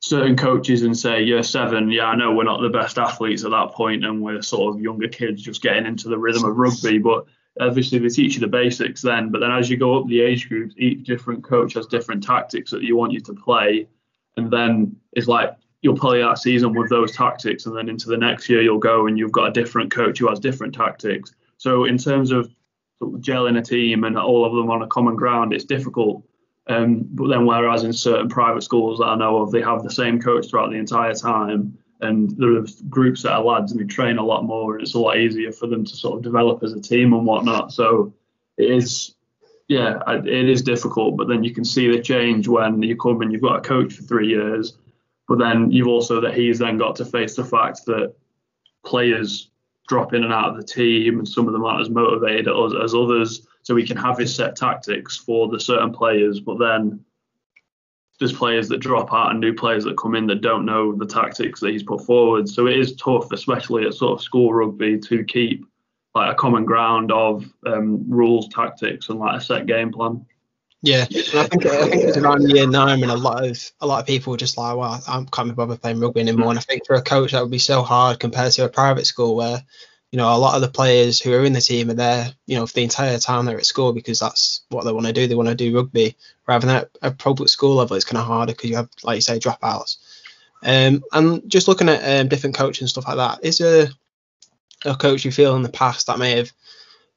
certain 0.00 0.36
coaches 0.36 0.82
in 0.82 0.94
say 0.94 1.22
year 1.22 1.44
seven, 1.44 1.92
yeah, 1.92 2.06
I 2.06 2.16
know 2.16 2.32
we're 2.32 2.42
not 2.42 2.60
the 2.60 2.68
best 2.68 2.98
athletes 2.98 3.44
at 3.44 3.52
that 3.52 3.70
point 3.70 4.04
and 4.04 4.20
we're 4.20 4.42
sort 4.42 4.74
of 4.74 4.80
younger 4.80 5.06
kids 5.06 5.42
just 5.42 5.62
getting 5.62 5.86
into 5.86 6.08
the 6.08 6.18
rhythm 6.18 6.44
of 6.44 6.56
rugby, 6.56 6.98
but 6.98 7.26
obviously 7.60 8.00
they 8.00 8.08
teach 8.08 8.34
you 8.34 8.40
the 8.40 8.48
basics 8.48 9.00
then. 9.00 9.30
But 9.30 9.38
then 9.38 9.52
as 9.52 9.70
you 9.70 9.76
go 9.76 10.00
up 10.00 10.08
the 10.08 10.20
age 10.20 10.48
groups, 10.48 10.74
each 10.76 11.04
different 11.04 11.44
coach 11.44 11.74
has 11.74 11.86
different 11.86 12.24
tactics 12.24 12.72
that 12.72 12.82
you 12.82 12.96
want 12.96 13.12
you 13.12 13.20
to 13.20 13.32
play, 13.32 13.86
and 14.36 14.50
then 14.50 14.96
it's 15.12 15.28
like 15.28 15.56
you'll 15.82 15.96
play 15.96 16.20
that 16.20 16.38
season 16.38 16.74
with 16.74 16.90
those 16.90 17.12
tactics, 17.12 17.66
and 17.66 17.76
then 17.76 17.88
into 17.88 18.08
the 18.08 18.16
next 18.16 18.48
year 18.48 18.60
you'll 18.60 18.78
go 18.78 19.06
and 19.06 19.18
you've 19.18 19.30
got 19.30 19.48
a 19.48 19.52
different 19.52 19.92
coach 19.92 20.18
who 20.18 20.28
has 20.28 20.40
different 20.40 20.74
tactics. 20.74 21.32
So 21.58 21.84
in 21.84 21.96
terms 21.96 22.32
of 22.32 22.50
gelling 23.20 23.58
a 23.58 23.62
team 23.62 24.04
and 24.04 24.18
all 24.18 24.44
of 24.44 24.52
them 24.54 24.70
on 24.70 24.82
a 24.82 24.86
common 24.86 25.16
ground, 25.16 25.52
it's 25.52 25.64
difficult 25.64 26.24
um, 26.68 27.08
but 27.10 27.28
then, 27.28 27.44
whereas 27.44 27.84
in 27.84 27.92
certain 27.92 28.28
private 28.28 28.62
schools 28.62 28.98
that 28.98 29.06
I 29.06 29.16
know 29.16 29.38
of, 29.38 29.50
they 29.50 29.62
have 29.62 29.82
the 29.82 29.90
same 29.90 30.20
coach 30.20 30.48
throughout 30.48 30.70
the 30.70 30.76
entire 30.76 31.14
time, 31.14 31.76
and 32.00 32.30
there 32.36 32.56
are 32.56 32.66
groups 32.88 33.22
that 33.22 33.32
are 33.32 33.42
lads 33.42 33.72
and 33.72 33.80
they 33.80 33.84
train 33.84 34.18
a 34.18 34.24
lot 34.24 34.44
more, 34.44 34.74
and 34.74 34.82
it's 34.82 34.94
a 34.94 34.98
lot 34.98 35.18
easier 35.18 35.50
for 35.50 35.66
them 35.66 35.84
to 35.84 35.96
sort 35.96 36.16
of 36.16 36.22
develop 36.22 36.62
as 36.62 36.72
a 36.72 36.80
team 36.80 37.12
and 37.12 37.26
whatnot. 37.26 37.72
So 37.72 38.14
it 38.56 38.70
is, 38.70 39.14
yeah, 39.66 40.00
it 40.08 40.48
is 40.48 40.62
difficult. 40.62 41.16
But 41.16 41.28
then 41.28 41.42
you 41.42 41.52
can 41.52 41.64
see 41.64 41.90
the 41.90 42.00
change 42.00 42.46
when 42.46 42.80
you 42.82 42.96
come 42.96 43.22
and 43.22 43.32
you've 43.32 43.42
got 43.42 43.56
a 43.56 43.68
coach 43.68 43.94
for 43.94 44.02
three 44.02 44.28
years, 44.28 44.76
but 45.26 45.38
then 45.38 45.72
you've 45.72 45.88
also 45.88 46.20
that 46.20 46.34
he's 46.34 46.60
then 46.60 46.78
got 46.78 46.96
to 46.96 47.04
face 47.04 47.34
the 47.34 47.44
fact 47.44 47.86
that 47.86 48.14
players 48.84 49.50
drop 49.88 50.14
in 50.14 50.24
and 50.24 50.32
out 50.32 50.50
of 50.50 50.56
the 50.56 50.62
team, 50.62 51.18
and 51.18 51.28
some 51.28 51.46
of 51.46 51.52
them 51.52 51.64
aren't 51.64 51.82
as 51.82 51.90
motivated 51.90 52.48
as, 52.48 52.72
as 52.82 52.94
others 52.94 53.46
so 53.62 53.74
we 53.74 53.86
can 53.86 53.96
have 53.96 54.18
his 54.18 54.34
set 54.34 54.56
tactics 54.56 55.16
for 55.16 55.48
the 55.48 55.60
certain 55.60 55.92
players, 55.92 56.40
but 56.40 56.58
then 56.58 57.04
there's 58.18 58.32
players 58.32 58.68
that 58.68 58.78
drop 58.78 59.12
out 59.12 59.30
and 59.30 59.40
new 59.40 59.52
players 59.52 59.84
that 59.84 59.96
come 59.96 60.14
in 60.14 60.26
that 60.28 60.42
don't 60.42 60.64
know 60.64 60.94
the 60.94 61.06
tactics 61.06 61.60
that 61.60 61.72
he's 61.72 61.82
put 61.82 62.04
forward. 62.04 62.48
So 62.48 62.66
it 62.66 62.78
is 62.78 62.94
tough, 62.94 63.32
especially 63.32 63.84
at 63.84 63.94
sort 63.94 64.12
of 64.12 64.22
school 64.22 64.52
rugby, 64.52 64.98
to 64.98 65.24
keep 65.24 65.66
like 66.14 66.30
a 66.30 66.36
common 66.36 66.64
ground 66.64 67.10
of 67.10 67.44
um, 67.66 68.04
rules, 68.08 68.48
tactics, 68.48 69.08
and 69.08 69.18
like 69.18 69.40
a 69.40 69.44
set 69.44 69.66
game 69.66 69.90
plan. 69.90 70.24
Yeah, 70.82 71.06
and 71.08 71.38
I 71.38 71.44
think 71.44 71.66
I 71.66 71.88
think 71.88 72.02
it's 72.02 72.16
around 72.16 72.50
year 72.50 72.66
nine, 72.66 73.02
and 73.02 73.12
a 73.12 73.16
lot 73.16 73.44
of 73.44 73.72
a 73.80 73.86
lot 73.86 74.00
of 74.00 74.06
people 74.06 74.36
just 74.36 74.58
like, 74.58 74.76
well, 74.76 75.00
I 75.06 75.24
can't 75.32 75.48
be 75.48 75.54
bothered 75.54 75.80
playing 75.80 76.00
rugby 76.00 76.20
anymore. 76.20 76.50
And 76.50 76.58
I 76.58 76.62
think 76.62 76.86
for 76.86 76.94
a 76.94 77.02
coach 77.02 77.32
that 77.32 77.40
would 77.40 77.52
be 77.52 77.58
so 77.58 77.82
hard 77.82 78.18
compared 78.18 78.52
to 78.54 78.64
a 78.64 78.68
private 78.68 79.06
school 79.06 79.36
where 79.36 79.62
you 80.12 80.18
know, 80.18 80.34
a 80.34 80.36
lot 80.36 80.54
of 80.54 80.60
the 80.60 80.68
players 80.68 81.20
who 81.20 81.32
are 81.32 81.44
in 81.44 81.54
the 81.54 81.60
team 81.60 81.90
are 81.90 81.94
there, 81.94 82.34
you 82.46 82.54
know, 82.54 82.66
for 82.66 82.74
the 82.74 82.82
entire 82.82 83.18
time 83.18 83.46
they're 83.46 83.56
at 83.56 83.64
school 83.64 83.94
because 83.94 84.20
that's 84.20 84.60
what 84.68 84.84
they 84.84 84.92
want 84.92 85.06
to 85.06 85.12
do. 85.12 85.26
They 85.26 85.34
want 85.34 85.48
to 85.48 85.54
do 85.54 85.74
rugby. 85.74 86.16
Rather 86.46 86.66
than 86.66 86.76
at 86.76 86.90
a 87.00 87.10
public 87.10 87.48
school 87.48 87.76
level, 87.76 87.96
it's 87.96 88.04
kind 88.04 88.18
of 88.18 88.26
harder 88.26 88.52
because 88.52 88.68
you 88.68 88.76
have, 88.76 88.90
like 89.02 89.16
you 89.16 89.20
say, 89.22 89.38
dropouts. 89.38 89.96
Um, 90.62 91.02
and 91.12 91.50
just 91.50 91.66
looking 91.66 91.88
at 91.88 92.20
um, 92.20 92.28
different 92.28 92.56
coaches 92.56 92.82
and 92.82 92.90
stuff 92.90 93.08
like 93.08 93.16
that, 93.16 93.42
is 93.42 93.56
there 93.56 93.88
a 94.84 94.94
coach 94.94 95.24
you 95.24 95.32
feel 95.32 95.56
in 95.56 95.62
the 95.62 95.70
past 95.70 96.08
that 96.08 96.18
may 96.18 96.36
have 96.36 96.52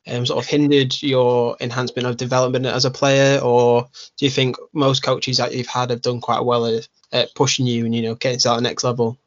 um, 0.08 0.26
sort 0.26 0.44
of 0.44 0.50
hindered 0.50 1.02
your 1.02 1.58
enhancement 1.60 2.08
of 2.08 2.18
development 2.18 2.66
as 2.66 2.86
a 2.86 2.92
player, 2.92 3.40
or 3.42 3.88
do 4.18 4.26
you 4.26 4.32
think 4.32 4.58
most 4.74 5.04
coaches 5.04 5.38
that 5.38 5.54
you've 5.54 5.68
had 5.68 5.90
have 5.90 6.02
done 6.02 6.22
quite 6.22 6.44
well 6.46 6.66
at, 6.66 6.88
at 7.12 7.34
pushing 7.36 7.66
you 7.66 7.86
and 7.86 7.96
you 7.96 8.02
know 8.02 8.16
getting 8.16 8.40
to 8.40 8.50
that 8.50 8.62
next 8.62 8.84
level? 8.84 9.18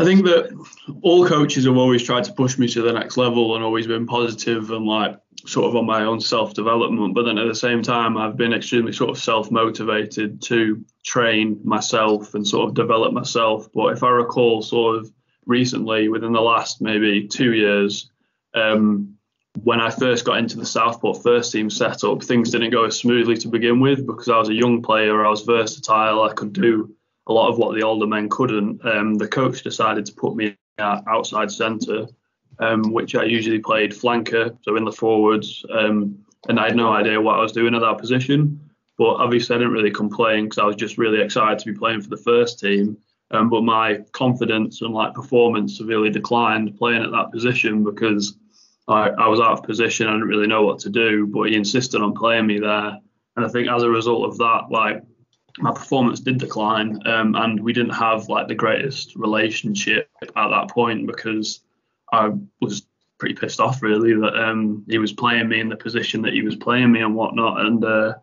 I 0.00 0.04
think 0.04 0.24
that 0.24 0.50
all 1.02 1.26
coaches 1.26 1.66
have 1.66 1.76
always 1.76 2.02
tried 2.02 2.24
to 2.24 2.32
push 2.32 2.56
me 2.56 2.66
to 2.68 2.80
the 2.82 2.92
next 2.92 3.18
level 3.18 3.54
and 3.54 3.62
always 3.62 3.86
been 3.86 4.06
positive 4.06 4.70
and 4.70 4.86
like 4.86 5.18
sort 5.46 5.66
of 5.66 5.76
on 5.76 5.86
my 5.86 6.04
own 6.04 6.20
self 6.20 6.54
development. 6.54 7.14
But 7.14 7.24
then 7.24 7.38
at 7.38 7.46
the 7.46 7.54
same 7.54 7.82
time, 7.82 8.16
I've 8.16 8.36
been 8.36 8.54
extremely 8.54 8.92
sort 8.92 9.10
of 9.10 9.18
self 9.18 9.50
motivated 9.50 10.40
to 10.42 10.82
train 11.04 11.60
myself 11.64 12.34
and 12.34 12.46
sort 12.46 12.68
of 12.68 12.74
develop 12.74 13.12
myself. 13.12 13.68
But 13.74 13.92
if 13.92 14.02
I 14.02 14.10
recall, 14.10 14.62
sort 14.62 14.96
of 14.96 15.12
recently, 15.46 16.08
within 16.08 16.32
the 16.32 16.40
last 16.40 16.80
maybe 16.80 17.28
two 17.28 17.52
years, 17.52 18.10
um, 18.54 19.16
when 19.62 19.80
I 19.80 19.90
first 19.90 20.24
got 20.24 20.38
into 20.38 20.56
the 20.56 20.66
Southport 20.66 21.22
first 21.22 21.52
team 21.52 21.70
setup, 21.70 22.22
things 22.22 22.50
didn't 22.50 22.70
go 22.70 22.84
as 22.84 22.96
smoothly 22.96 23.36
to 23.38 23.48
begin 23.48 23.80
with 23.80 24.06
because 24.06 24.28
I 24.28 24.38
was 24.38 24.48
a 24.48 24.54
young 24.54 24.80
player, 24.82 25.24
I 25.24 25.30
was 25.30 25.42
versatile, 25.42 26.22
I 26.22 26.32
could 26.32 26.52
do 26.52 26.94
a 27.26 27.32
lot 27.32 27.48
of 27.48 27.58
what 27.58 27.74
the 27.74 27.82
older 27.82 28.06
men 28.06 28.28
couldn't. 28.28 28.84
Um, 28.84 29.14
the 29.14 29.28
coach 29.28 29.62
decided 29.62 30.06
to 30.06 30.12
put 30.12 30.36
me 30.36 30.56
outside 30.78 31.50
centre, 31.50 32.06
um, 32.58 32.92
which 32.92 33.14
I 33.14 33.24
usually 33.24 33.58
played 33.58 33.92
flanker, 33.92 34.56
so 34.62 34.76
in 34.76 34.84
the 34.84 34.92
forwards. 34.92 35.64
Um, 35.70 36.24
and 36.48 36.58
I 36.58 36.66
had 36.66 36.76
no 36.76 36.92
idea 36.92 37.20
what 37.20 37.38
I 37.38 37.42
was 37.42 37.52
doing 37.52 37.74
at 37.74 37.80
that 37.80 37.98
position. 37.98 38.60
But 38.96 39.14
obviously, 39.14 39.56
I 39.56 39.58
didn't 39.58 39.72
really 39.72 39.90
complain 39.90 40.44
because 40.44 40.58
I 40.58 40.64
was 40.64 40.76
just 40.76 40.98
really 40.98 41.20
excited 41.20 41.58
to 41.58 41.72
be 41.72 41.78
playing 41.78 42.02
for 42.02 42.10
the 42.10 42.16
first 42.18 42.60
team. 42.60 42.98
Um, 43.32 43.48
but 43.48 43.62
my 43.62 43.98
confidence 44.12 44.82
and 44.82 44.92
like 44.92 45.14
performance 45.14 45.78
severely 45.78 46.10
declined 46.10 46.76
playing 46.76 47.02
at 47.02 47.12
that 47.12 47.30
position 47.30 47.84
because 47.84 48.36
I, 48.88 49.10
I 49.10 49.28
was 49.28 49.40
out 49.40 49.52
of 49.52 49.62
position. 49.62 50.08
I 50.08 50.12
didn't 50.12 50.28
really 50.28 50.48
know 50.48 50.62
what 50.62 50.80
to 50.80 50.90
do. 50.90 51.26
But 51.26 51.48
he 51.48 51.54
insisted 51.54 52.02
on 52.02 52.14
playing 52.14 52.46
me 52.46 52.58
there. 52.58 52.98
And 53.36 53.46
I 53.46 53.48
think 53.48 53.68
as 53.68 53.82
a 53.82 53.90
result 53.90 54.28
of 54.28 54.38
that, 54.38 54.66
like 54.70 55.02
my 55.58 55.72
performance 55.72 56.20
did 56.20 56.38
decline, 56.38 57.00
um, 57.06 57.34
and 57.34 57.62
we 57.62 57.72
didn't 57.72 57.94
have 57.94 58.28
like 58.28 58.48
the 58.48 58.54
greatest 58.54 59.14
relationship 59.16 60.10
at 60.22 60.32
that 60.34 60.70
point 60.70 61.06
because 61.06 61.60
I 62.12 62.30
was 62.60 62.82
pretty 63.18 63.34
pissed 63.34 63.60
off 63.60 63.82
really 63.82 64.14
that 64.14 64.34
um, 64.34 64.84
he 64.88 64.98
was 64.98 65.12
playing 65.12 65.48
me 65.48 65.60
in 65.60 65.68
the 65.68 65.76
position 65.76 66.22
that 66.22 66.32
he 66.32 66.42
was 66.42 66.56
playing 66.56 66.90
me 66.90 67.02
and 67.02 67.14
whatnot, 67.14 67.60
and 67.60 67.84
uh, 67.84 68.14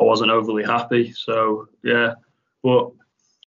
I 0.00 0.04
wasn't 0.04 0.30
overly 0.30 0.64
happy. 0.64 1.12
So 1.12 1.68
yeah, 1.82 2.14
but 2.62 2.92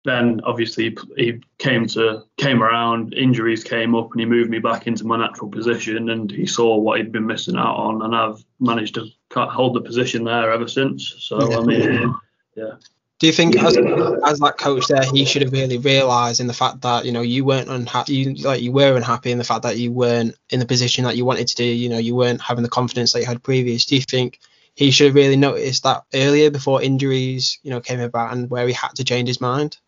then 0.04 0.40
obviously 0.44 0.96
he 1.16 1.40
came 1.58 1.86
to 1.86 2.24
came 2.36 2.62
around, 2.62 3.14
injuries 3.14 3.62
came 3.62 3.94
up, 3.94 4.10
and 4.12 4.20
he 4.20 4.26
moved 4.26 4.50
me 4.50 4.58
back 4.58 4.86
into 4.86 5.04
my 5.04 5.16
natural 5.16 5.48
position, 5.48 6.10
and 6.10 6.30
he 6.30 6.46
saw 6.46 6.76
what 6.76 6.98
he'd 6.98 7.12
been 7.12 7.26
missing 7.26 7.56
out 7.56 7.76
on, 7.76 8.02
and 8.02 8.14
I've 8.14 8.44
managed 8.58 8.96
to 8.96 9.06
hold 9.34 9.74
the 9.74 9.80
position 9.80 10.24
there 10.24 10.52
ever 10.52 10.66
since. 10.66 11.14
So 11.18 11.38
I 11.60 11.64
mean, 11.64 12.14
yeah. 12.56 12.74
Do 13.20 13.28
you 13.28 13.32
think 13.32 13.54
as, 13.62 13.76
as 13.76 14.40
that 14.40 14.58
coach 14.58 14.88
there, 14.88 15.04
he 15.04 15.24
should 15.24 15.42
have 15.42 15.52
really 15.52 15.78
realised 15.78 16.40
in 16.40 16.48
the 16.48 16.52
fact 16.52 16.80
that 16.80 17.04
you 17.04 17.12
know 17.12 17.20
you 17.20 17.44
weren't 17.44 17.68
unhappy, 17.68 18.14
you 18.14 18.34
like 18.34 18.60
you 18.60 18.72
were 18.72 18.96
unhappy 18.96 19.30
in 19.30 19.38
the 19.38 19.44
fact 19.44 19.62
that 19.62 19.78
you 19.78 19.92
weren't 19.92 20.34
in 20.50 20.58
the 20.58 20.66
position 20.66 21.04
that 21.04 21.16
you 21.16 21.24
wanted 21.24 21.46
to 21.46 21.54
do. 21.54 21.64
You 21.64 21.88
know, 21.88 21.98
you 21.98 22.16
weren't 22.16 22.40
having 22.40 22.64
the 22.64 22.68
confidence 22.68 23.12
that 23.12 23.20
you 23.20 23.26
had 23.26 23.40
previous. 23.44 23.86
Do 23.86 23.94
you 23.94 24.02
think 24.02 24.40
he 24.74 24.90
should 24.90 25.06
have 25.06 25.14
really 25.14 25.36
noticed 25.36 25.84
that 25.84 26.02
earlier 26.12 26.50
before 26.50 26.82
injuries, 26.82 27.60
you 27.62 27.70
know, 27.70 27.80
came 27.80 28.00
about 28.00 28.32
and 28.32 28.50
where 28.50 28.66
he 28.66 28.72
had 28.72 28.96
to 28.96 29.04
change 29.04 29.28
his 29.28 29.40
mind? 29.40 29.78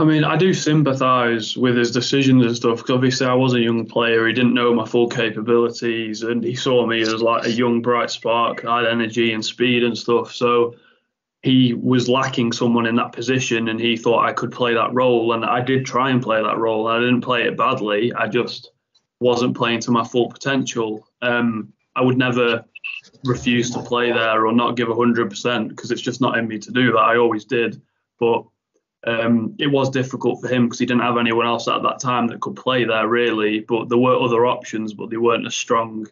I 0.00 0.04
mean, 0.04 0.24
I 0.24 0.34
do 0.36 0.54
sympathise 0.54 1.58
with 1.58 1.76
his 1.76 1.90
decisions 1.90 2.46
and 2.46 2.56
stuff 2.56 2.78
because 2.78 2.90
obviously 2.90 3.26
I 3.26 3.34
was 3.34 3.52
a 3.52 3.60
young 3.60 3.84
player. 3.84 4.26
He 4.26 4.32
didn't 4.32 4.54
know 4.54 4.72
my 4.72 4.86
full 4.86 5.06
capabilities, 5.06 6.22
and 6.22 6.42
he 6.42 6.54
saw 6.54 6.86
me 6.86 7.02
as 7.02 7.20
like 7.20 7.44
a 7.44 7.50
young 7.50 7.82
bright 7.82 8.10
spark, 8.10 8.64
I 8.64 8.78
had 8.78 8.86
energy 8.86 9.34
and 9.34 9.44
speed 9.44 9.84
and 9.84 9.96
stuff. 9.96 10.32
So 10.32 10.74
he 11.42 11.74
was 11.74 12.08
lacking 12.08 12.52
someone 12.52 12.86
in 12.86 12.96
that 12.96 13.12
position 13.12 13.68
and 13.68 13.78
he 13.78 13.94
thought 13.98 14.24
I 14.24 14.32
could 14.32 14.52
play 14.52 14.72
that 14.72 14.94
role. 14.94 15.34
And 15.34 15.44
I 15.44 15.60
did 15.60 15.84
try 15.84 16.08
and 16.08 16.22
play 16.22 16.42
that 16.42 16.56
role. 16.56 16.86
I 16.86 16.98
didn't 16.98 17.20
play 17.20 17.42
it 17.42 17.58
badly. 17.58 18.10
I 18.14 18.26
just 18.26 18.70
wasn't 19.20 19.54
playing 19.54 19.80
to 19.80 19.90
my 19.90 20.04
full 20.04 20.30
potential. 20.30 21.06
Um, 21.20 21.74
I 21.94 22.00
would 22.00 22.16
never 22.16 22.64
refuse 23.24 23.70
to 23.72 23.82
play 23.82 24.12
there 24.12 24.46
or 24.46 24.52
not 24.52 24.76
give 24.76 24.88
100% 24.88 25.68
because 25.68 25.90
it's 25.90 26.00
just 26.00 26.22
not 26.22 26.38
in 26.38 26.48
me 26.48 26.58
to 26.58 26.70
do 26.70 26.92
that. 26.92 27.00
I 27.00 27.18
always 27.18 27.44
did. 27.44 27.82
But 28.18 28.44
Um, 29.06 29.54
it 29.58 29.68
was 29.68 29.88
difficult 29.90 30.40
for 30.40 30.48
him 30.48 30.66
because 30.66 30.78
he 30.78 30.86
didn't 30.86 31.02
have 31.02 31.16
anyone 31.16 31.46
else 31.46 31.68
at 31.68 31.82
that 31.82 32.00
time 32.00 32.26
that 32.28 32.40
could 32.40 32.56
play 32.56 32.84
there 32.84 33.08
really. 33.08 33.60
But 33.60 33.88
there 33.88 33.98
were 33.98 34.18
other 34.18 34.46
options, 34.46 34.92
but 34.92 35.10
they 35.10 35.16
weren't 35.16 35.46
as 35.46 35.54
strong 35.54 36.06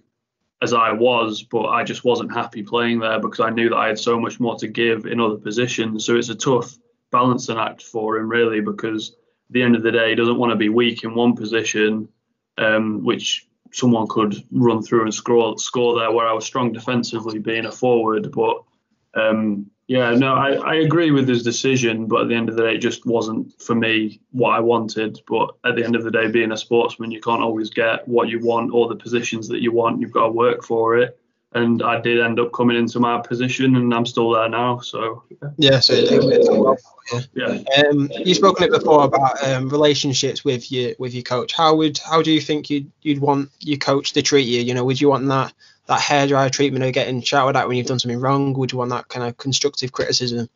as 0.63 0.73
I 0.73 0.93
was. 0.93 1.43
But 1.43 1.67
I 1.67 1.85
just 1.85 2.05
wasn't 2.05 2.33
happy 2.33 2.63
playing 2.63 3.01
there 3.01 3.21
because 3.21 3.41
I 3.41 3.51
knew 3.51 3.69
that 3.69 3.77
I 3.77 3.89
had 3.89 3.99
so 3.99 4.19
much 4.19 4.41
more 4.41 4.57
to 4.57 4.69
give 4.69 5.07
in 5.07 5.21
other 5.21 5.37
positions. 5.37 6.07
So 6.07 6.17
it's 6.17 6.31
a 6.31 6.35
tough 6.35 6.77
balancing 7.11 7.59
act 7.59 7.83
for 7.83 8.17
him 8.17 8.29
really 8.29 8.61
because 8.61 9.11
at 9.11 9.53
the 9.53 9.63
end 9.63 9.77
of 9.77 9.83
the 9.83 9.93
day, 9.93 10.11
he 10.11 10.15
doesn't 10.15 10.39
want 10.39 10.51
to 10.51 10.57
be 10.57 10.69
weak 10.69 11.05
in 11.05 11.15
one 11.15 11.35
position, 11.35 12.09
um, 12.59 13.05
which 13.05 13.47
someone 13.73 14.07
could 14.07 14.35
run 14.51 14.83
through 14.83 15.03
and 15.03 15.15
score 15.15 15.59
score 15.59 15.99
there. 15.99 16.13
Where 16.13 16.27
I 16.27 16.33
was 16.33 16.45
strong 16.45 16.73
defensively, 16.73 17.39
being 17.39 17.67
a 17.67 17.73
forward, 17.73 18.31
but 18.33 18.63
um, 19.15 19.71
yeah, 19.89 20.11
no, 20.11 20.35
I, 20.35 20.53
I 20.53 20.75
agree 20.75 21.11
with 21.13 21.27
his 21.27 21.43
decision, 21.43 22.07
but 22.07 22.21
at 22.21 22.29
the 22.29 22.35
end 22.35 22.51
of 22.51 22.57
the 22.57 22.63
day, 22.63 22.75
it 22.75 22.79
just 22.79 23.07
wasn't 23.07 23.59
for 23.61 23.75
me 23.75 24.21
what 24.33 24.51
I 24.51 24.61
wanted. 24.61 25.19
But 25.27 25.55
at 25.65 25.77
the 25.77 25.85
end 25.85 25.97
of 25.97 26.05
the 26.05 26.11
day, 26.11 26.31
being 26.31 26.53
a 26.53 26.59
sportsman, 26.59 27.11
you 27.11 27.23
can't 27.23 27.41
always 27.41 27.71
get 27.71 28.07
what 28.07 28.29
you 28.29 28.39
want 28.39 28.71
or 28.75 28.87
the 28.87 28.97
positions 28.97 29.49
that 29.49 29.63
you 29.63 29.73
want. 29.73 30.03
You've 30.03 30.13
got 30.13 30.27
to 30.27 30.33
work 30.33 30.63
for 30.63 30.99
it. 30.99 31.19
And 31.55 31.83
I 31.83 31.99
did 32.03 32.21
end 32.21 32.39
up 32.39 32.53
coming 32.53 32.77
into 32.77 33.01
my 33.01 33.19
position, 33.23 33.77
and 33.77 33.95
I'm 33.95 34.05
still 34.05 34.31
there 34.31 34.51
now. 34.51 34.81
So 34.81 35.23
yeah, 35.57 35.81
so 35.81 35.95
it, 35.97 36.81
yeah. 37.33 37.89
Um, 37.89 38.11
you've 38.13 38.37
spoken 38.37 38.65
it 38.65 38.71
before 38.71 39.05
about 39.05 39.43
um, 39.43 39.71
relationships 39.71 40.45
with 40.45 40.71
your 40.71 40.93
with 40.99 41.15
your 41.15 41.23
coach. 41.23 41.55
How 41.55 41.75
would 41.77 41.97
how 41.97 42.21
do 42.21 42.31
you 42.31 42.43
think 42.43 42.69
you'd 42.69 42.93
you'd 43.01 43.21
want 43.21 43.49
your 43.61 43.79
coach 43.79 44.13
to 44.13 44.21
treat 44.21 44.47
you? 44.47 44.61
You 44.61 44.75
know, 44.75 44.85
would 44.85 45.01
you 45.01 45.09
want 45.09 45.27
that 45.29 45.55
that 45.89 46.01
hairdryer 46.01 46.51
treatment 46.51 46.85
of 46.85 46.93
getting 46.93 47.23
shouted 47.23 47.59
at 47.59 47.67
when 47.67 47.77
you've 47.77 47.87
done 47.87 47.99
something 47.99 48.21
wrong? 48.21 48.53
Would 48.55 48.73
you 48.73 48.79
want 48.79 48.91
that 48.91 49.09
kind 49.09 49.27
of 49.27 49.37
constructive 49.37 49.91
criticism? 49.91 50.49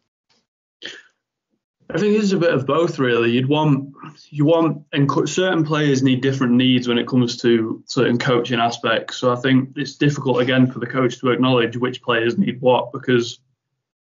I 1.90 1.98
think 1.98 2.16
it's 2.16 2.32
a 2.32 2.38
bit 2.38 2.54
of 2.54 2.66
both, 2.66 2.98
really. 2.98 3.32
You'd 3.32 3.48
want 3.48 3.94
you 4.30 4.44
want 4.44 4.84
and 4.92 5.10
certain 5.28 5.64
players 5.64 6.02
need 6.02 6.22
different 6.22 6.54
needs 6.54 6.88
when 6.88 6.98
it 6.98 7.06
comes 7.06 7.36
to 7.38 7.82
certain 7.86 8.18
coaching 8.18 8.60
aspects. 8.60 9.16
So 9.18 9.32
I 9.32 9.36
think 9.36 9.70
it's 9.76 9.96
difficult 9.96 10.40
again 10.40 10.70
for 10.70 10.78
the 10.78 10.86
coach 10.86 11.18
to 11.18 11.30
acknowledge 11.30 11.76
which 11.76 12.02
players 12.02 12.38
need 12.38 12.60
what 12.60 12.92
because 12.92 13.40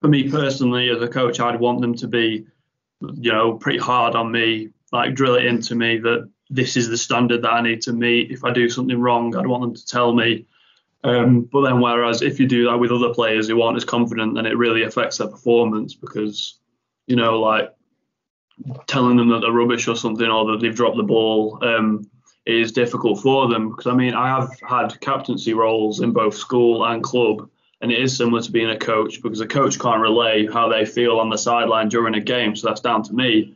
for 0.00 0.08
me 0.08 0.28
personally, 0.30 0.90
as 0.90 1.00
a 1.00 1.08
coach, 1.08 1.38
I'd 1.38 1.60
want 1.60 1.80
them 1.80 1.94
to 1.96 2.08
be, 2.08 2.46
you 3.00 3.32
know, 3.32 3.54
pretty 3.54 3.78
hard 3.78 4.14
on 4.14 4.32
me, 4.32 4.70
like 4.92 5.14
drill 5.14 5.36
it 5.36 5.44
into 5.44 5.74
me 5.74 5.98
that 5.98 6.28
this 6.50 6.76
is 6.76 6.88
the 6.88 6.98
standard 6.98 7.42
that 7.42 7.52
I 7.52 7.62
need 7.62 7.82
to 7.82 7.92
meet. 7.92 8.30
If 8.30 8.44
I 8.44 8.52
do 8.52 8.68
something 8.68 8.98
wrong, 8.98 9.36
I'd 9.36 9.46
want 9.46 9.62
them 9.62 9.74
to 9.74 9.86
tell 9.86 10.12
me. 10.12 10.46
Um, 11.06 11.42
but 11.52 11.60
then, 11.60 11.80
whereas 11.80 12.20
if 12.20 12.40
you 12.40 12.48
do 12.48 12.64
that 12.64 12.78
with 12.78 12.90
other 12.90 13.14
players 13.14 13.46
who 13.46 13.62
aren't 13.62 13.76
as 13.76 13.84
confident, 13.84 14.34
then 14.34 14.44
it 14.44 14.56
really 14.56 14.82
affects 14.82 15.18
their 15.18 15.28
performance 15.28 15.94
because, 15.94 16.58
you 17.06 17.14
know, 17.14 17.38
like 17.40 17.72
telling 18.88 19.16
them 19.16 19.28
that 19.28 19.38
they're 19.42 19.52
rubbish 19.52 19.86
or 19.86 19.94
something 19.94 20.26
or 20.26 20.50
that 20.50 20.58
they've 20.60 20.74
dropped 20.74 20.96
the 20.96 21.04
ball 21.04 21.60
um, 21.62 22.10
is 22.44 22.72
difficult 22.72 23.20
for 23.20 23.46
them. 23.46 23.68
Because 23.68 23.86
I 23.86 23.94
mean, 23.94 24.14
I 24.14 24.26
have 24.26 24.50
had 24.68 25.00
captaincy 25.00 25.54
roles 25.54 26.00
in 26.00 26.10
both 26.10 26.34
school 26.34 26.84
and 26.84 27.04
club, 27.04 27.48
and 27.80 27.92
it 27.92 28.00
is 28.00 28.16
similar 28.16 28.42
to 28.42 28.50
being 28.50 28.70
a 28.70 28.78
coach 28.78 29.22
because 29.22 29.40
a 29.40 29.46
coach 29.46 29.78
can't 29.78 30.00
relay 30.00 30.48
how 30.48 30.68
they 30.68 30.84
feel 30.84 31.20
on 31.20 31.30
the 31.30 31.38
sideline 31.38 31.88
during 31.88 32.16
a 32.16 32.20
game, 32.20 32.56
so 32.56 32.66
that's 32.66 32.80
down 32.80 33.04
to 33.04 33.14
me. 33.14 33.54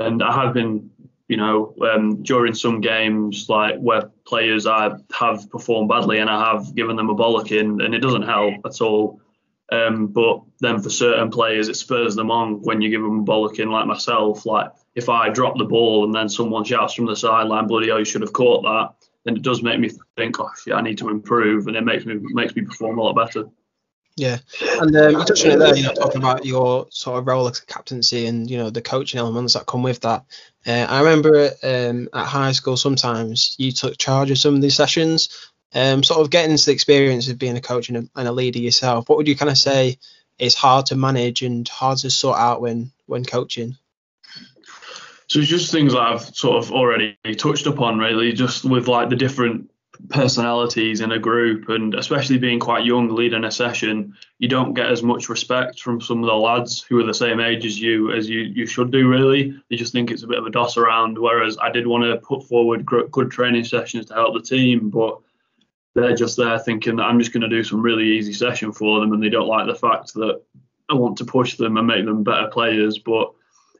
And 0.00 0.20
I 0.20 0.32
have 0.32 0.52
been 0.52 0.90
you 1.28 1.36
know, 1.36 1.74
um, 1.82 2.22
during 2.22 2.54
some 2.54 2.80
games 2.80 3.48
like 3.48 3.78
where 3.78 4.10
players 4.26 4.66
I 4.66 4.96
have 5.12 5.50
performed 5.50 5.88
badly 5.88 6.18
and 6.18 6.30
I 6.30 6.52
have 6.52 6.74
given 6.74 6.96
them 6.96 7.10
a 7.10 7.14
bollocking 7.14 7.84
and 7.84 7.94
it 7.94 8.00
doesn't 8.00 8.22
help 8.22 8.54
at 8.64 8.80
all. 8.80 9.20
Um, 9.70 10.06
but 10.06 10.40
then 10.60 10.80
for 10.80 10.88
certain 10.88 11.30
players, 11.30 11.68
it 11.68 11.76
spurs 11.76 12.16
them 12.16 12.30
on 12.30 12.62
when 12.62 12.80
you 12.80 12.88
give 12.88 13.02
them 13.02 13.20
a 13.20 13.24
bollocking 13.24 13.70
like 13.70 13.86
myself. 13.86 14.46
Like 14.46 14.72
if 14.94 15.10
I 15.10 15.28
drop 15.28 15.58
the 15.58 15.66
ball 15.66 16.04
and 16.04 16.14
then 16.14 16.30
someone 16.30 16.64
shouts 16.64 16.94
from 16.94 17.04
the 17.04 17.14
sideline, 17.14 17.66
bloody 17.66 17.88
hell, 17.88 17.98
you 17.98 18.06
should 18.06 18.22
have 18.22 18.32
caught 18.32 18.62
that, 18.62 18.94
then 19.24 19.36
it 19.36 19.42
does 19.42 19.62
make 19.62 19.78
me 19.78 19.90
think, 20.16 20.40
oh, 20.40 20.50
shit, 20.62 20.72
I 20.72 20.80
need 20.80 20.96
to 20.98 21.10
improve 21.10 21.66
and 21.66 21.76
it 21.76 21.84
makes 21.84 22.06
me 22.06 22.14
makes 22.18 22.56
me 22.56 22.62
perform 22.62 22.98
a 22.98 23.02
lot 23.02 23.14
better. 23.14 23.44
Yeah, 24.18 24.38
and 24.80 24.96
um, 24.96 25.12
you 25.12 25.24
touched 25.24 25.44
on 25.44 25.52
it 25.52 25.58
there. 25.58 25.76
You 25.76 25.84
know, 25.84 25.92
talking 25.92 26.20
about 26.20 26.44
your 26.44 26.88
sort 26.90 27.20
of 27.20 27.28
role 27.28 27.46
as 27.46 27.60
captaincy 27.60 28.26
and 28.26 28.50
you 28.50 28.58
know 28.58 28.68
the 28.68 28.82
coaching 28.82 29.20
elements 29.20 29.54
that 29.54 29.66
come 29.66 29.84
with 29.84 30.00
that. 30.00 30.24
Uh, 30.68 30.86
I 30.86 30.98
remember 31.00 31.50
um, 31.62 32.10
at 32.12 32.26
high 32.26 32.52
school 32.52 32.76
sometimes 32.76 33.56
you 33.58 33.72
took 33.72 33.96
charge 33.96 34.30
of 34.30 34.38
some 34.38 34.54
of 34.54 34.60
these 34.60 34.76
sessions. 34.76 35.50
Um, 35.74 36.02
sort 36.02 36.20
of 36.20 36.30
getting 36.30 36.50
into 36.50 36.66
the 36.66 36.72
experience 36.72 37.28
of 37.28 37.38
being 37.38 37.56
a 37.56 37.60
coach 37.60 37.88
and 37.88 37.98
a, 37.98 38.08
and 38.16 38.28
a 38.28 38.32
leader 38.32 38.58
yourself. 38.58 39.08
What 39.08 39.16
would 39.18 39.28
you 39.28 39.36
kind 39.36 39.50
of 39.50 39.58
say 39.58 39.98
is 40.38 40.54
hard 40.54 40.86
to 40.86 40.96
manage 40.96 41.42
and 41.42 41.68
hard 41.68 41.98
to 41.98 42.10
sort 42.10 42.38
out 42.38 42.60
when 42.60 42.92
when 43.06 43.24
coaching? 43.24 43.76
So 45.26 45.40
it's 45.40 45.48
just 45.48 45.70
things 45.70 45.92
that 45.92 46.00
I've 46.00 46.22
sort 46.22 46.62
of 46.62 46.72
already 46.72 47.18
touched 47.36 47.66
upon, 47.66 47.98
really, 47.98 48.32
just 48.32 48.64
with 48.64 48.88
like 48.88 49.10
the 49.10 49.16
different 49.16 49.70
personalities 50.08 51.00
in 51.00 51.12
a 51.12 51.18
group 51.18 51.68
and 51.68 51.94
especially 51.94 52.38
being 52.38 52.60
quite 52.60 52.84
young 52.84 53.08
leading 53.08 53.44
a 53.44 53.50
session 53.50 54.14
you 54.38 54.48
don't 54.48 54.74
get 54.74 54.90
as 54.90 55.02
much 55.02 55.28
respect 55.28 55.80
from 55.80 56.00
some 56.00 56.22
of 56.22 56.26
the 56.26 56.34
lads 56.34 56.82
who 56.82 56.98
are 56.98 57.04
the 57.04 57.12
same 57.12 57.40
age 57.40 57.66
as 57.66 57.80
you 57.80 58.12
as 58.12 58.28
you 58.28 58.40
you 58.40 58.64
should 58.64 58.90
do 58.90 59.08
really. 59.08 59.54
They 59.68 59.76
just 59.76 59.92
think 59.92 60.10
it's 60.10 60.22
a 60.22 60.28
bit 60.28 60.38
of 60.38 60.46
a 60.46 60.50
doss 60.50 60.76
around 60.76 61.18
whereas 61.18 61.58
i 61.60 61.70
did 61.70 61.86
want 61.86 62.04
to 62.04 62.16
put 62.26 62.44
forward 62.44 62.86
good 62.86 63.30
training 63.30 63.64
sessions 63.64 64.06
to 64.06 64.14
help 64.14 64.34
the 64.34 64.40
team 64.40 64.88
but 64.88 65.18
they're 65.94 66.14
just 66.14 66.36
there 66.36 66.58
thinking 66.58 66.96
that 66.96 67.04
i'm 67.04 67.18
just 67.18 67.32
going 67.32 67.42
to 67.42 67.48
do 67.48 67.64
some 67.64 67.82
really 67.82 68.06
easy 68.06 68.32
session 68.32 68.72
for 68.72 69.00
them 69.00 69.12
and 69.12 69.22
they 69.22 69.28
don't 69.28 69.48
like 69.48 69.66
the 69.66 69.74
fact 69.74 70.14
that 70.14 70.40
i 70.88 70.94
want 70.94 71.16
to 71.18 71.24
push 71.24 71.56
them 71.56 71.76
and 71.76 71.86
make 71.86 72.04
them 72.04 72.22
better 72.22 72.48
players 72.48 72.98
but 72.98 73.32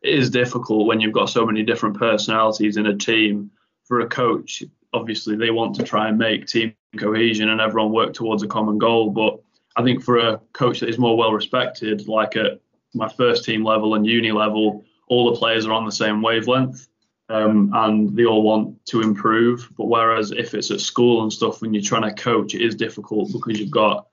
it 0.03 0.15
is 0.15 0.31
difficult 0.31 0.87
when 0.87 1.01
you've 1.01 1.13
got 1.13 1.31
so 1.31 1.47
many 1.47 1.63
different 1.63 1.97
personalities 1.97 2.77
in 2.77 2.87
a 2.87 2.97
team 2.97 3.51
for 3.85 4.01
a 4.01 4.09
coach 4.09 4.63
obviously 4.93 5.37
they 5.37 5.51
want 5.51 5.75
to 5.77 5.83
try 5.83 6.09
and 6.09 6.19
make 6.19 6.47
team 6.47 6.75
cohesion 6.97 7.51
and 7.51 7.61
everyone 7.61 7.93
work 7.93 8.15
towards 8.15 8.43
a 8.43 8.49
common 8.49 8.79
goal. 8.79 9.11
But 9.11 9.41
I 9.77 9.83
think 9.83 10.03
for 10.03 10.19
a 10.19 10.41
coach 10.53 10.81
that 10.81 10.89
is 10.89 10.99
more 10.99 11.17
well 11.17 11.33
respected, 11.33 12.09
like 12.09 12.37
at 12.37 12.61
my 12.95 13.09
first 13.09 13.45
team 13.45 13.65
level 13.65 13.95
and 13.95 14.07
uni 14.07 14.33
level, 14.33 14.85
all 15.09 15.31
the 15.31 15.39
players 15.39 15.67
are 15.67 15.73
on 15.73 15.85
the 15.85 15.93
same 15.93 16.23
wavelength 16.23 16.89
um, 17.29 17.71
and 17.75 18.17
they 18.17 18.25
all 18.25 18.43
want 18.43 18.85
to 18.87 19.03
improve. 19.03 19.69
But 19.77 19.87
whereas 19.87 20.31
if 20.31 20.55
it's 20.55 20.71
at 20.71 20.81
school 20.81 21.23
and 21.23 21.33
stuff, 21.33 21.61
when 21.61 21.75
you're 21.75 21.83
trying 21.83 22.03
to 22.03 22.23
coach, 22.23 22.55
it 22.55 22.63
is 22.63 22.75
difficult 22.75 23.33
because 23.33 23.61
you've 23.61 23.71
got 23.71 24.07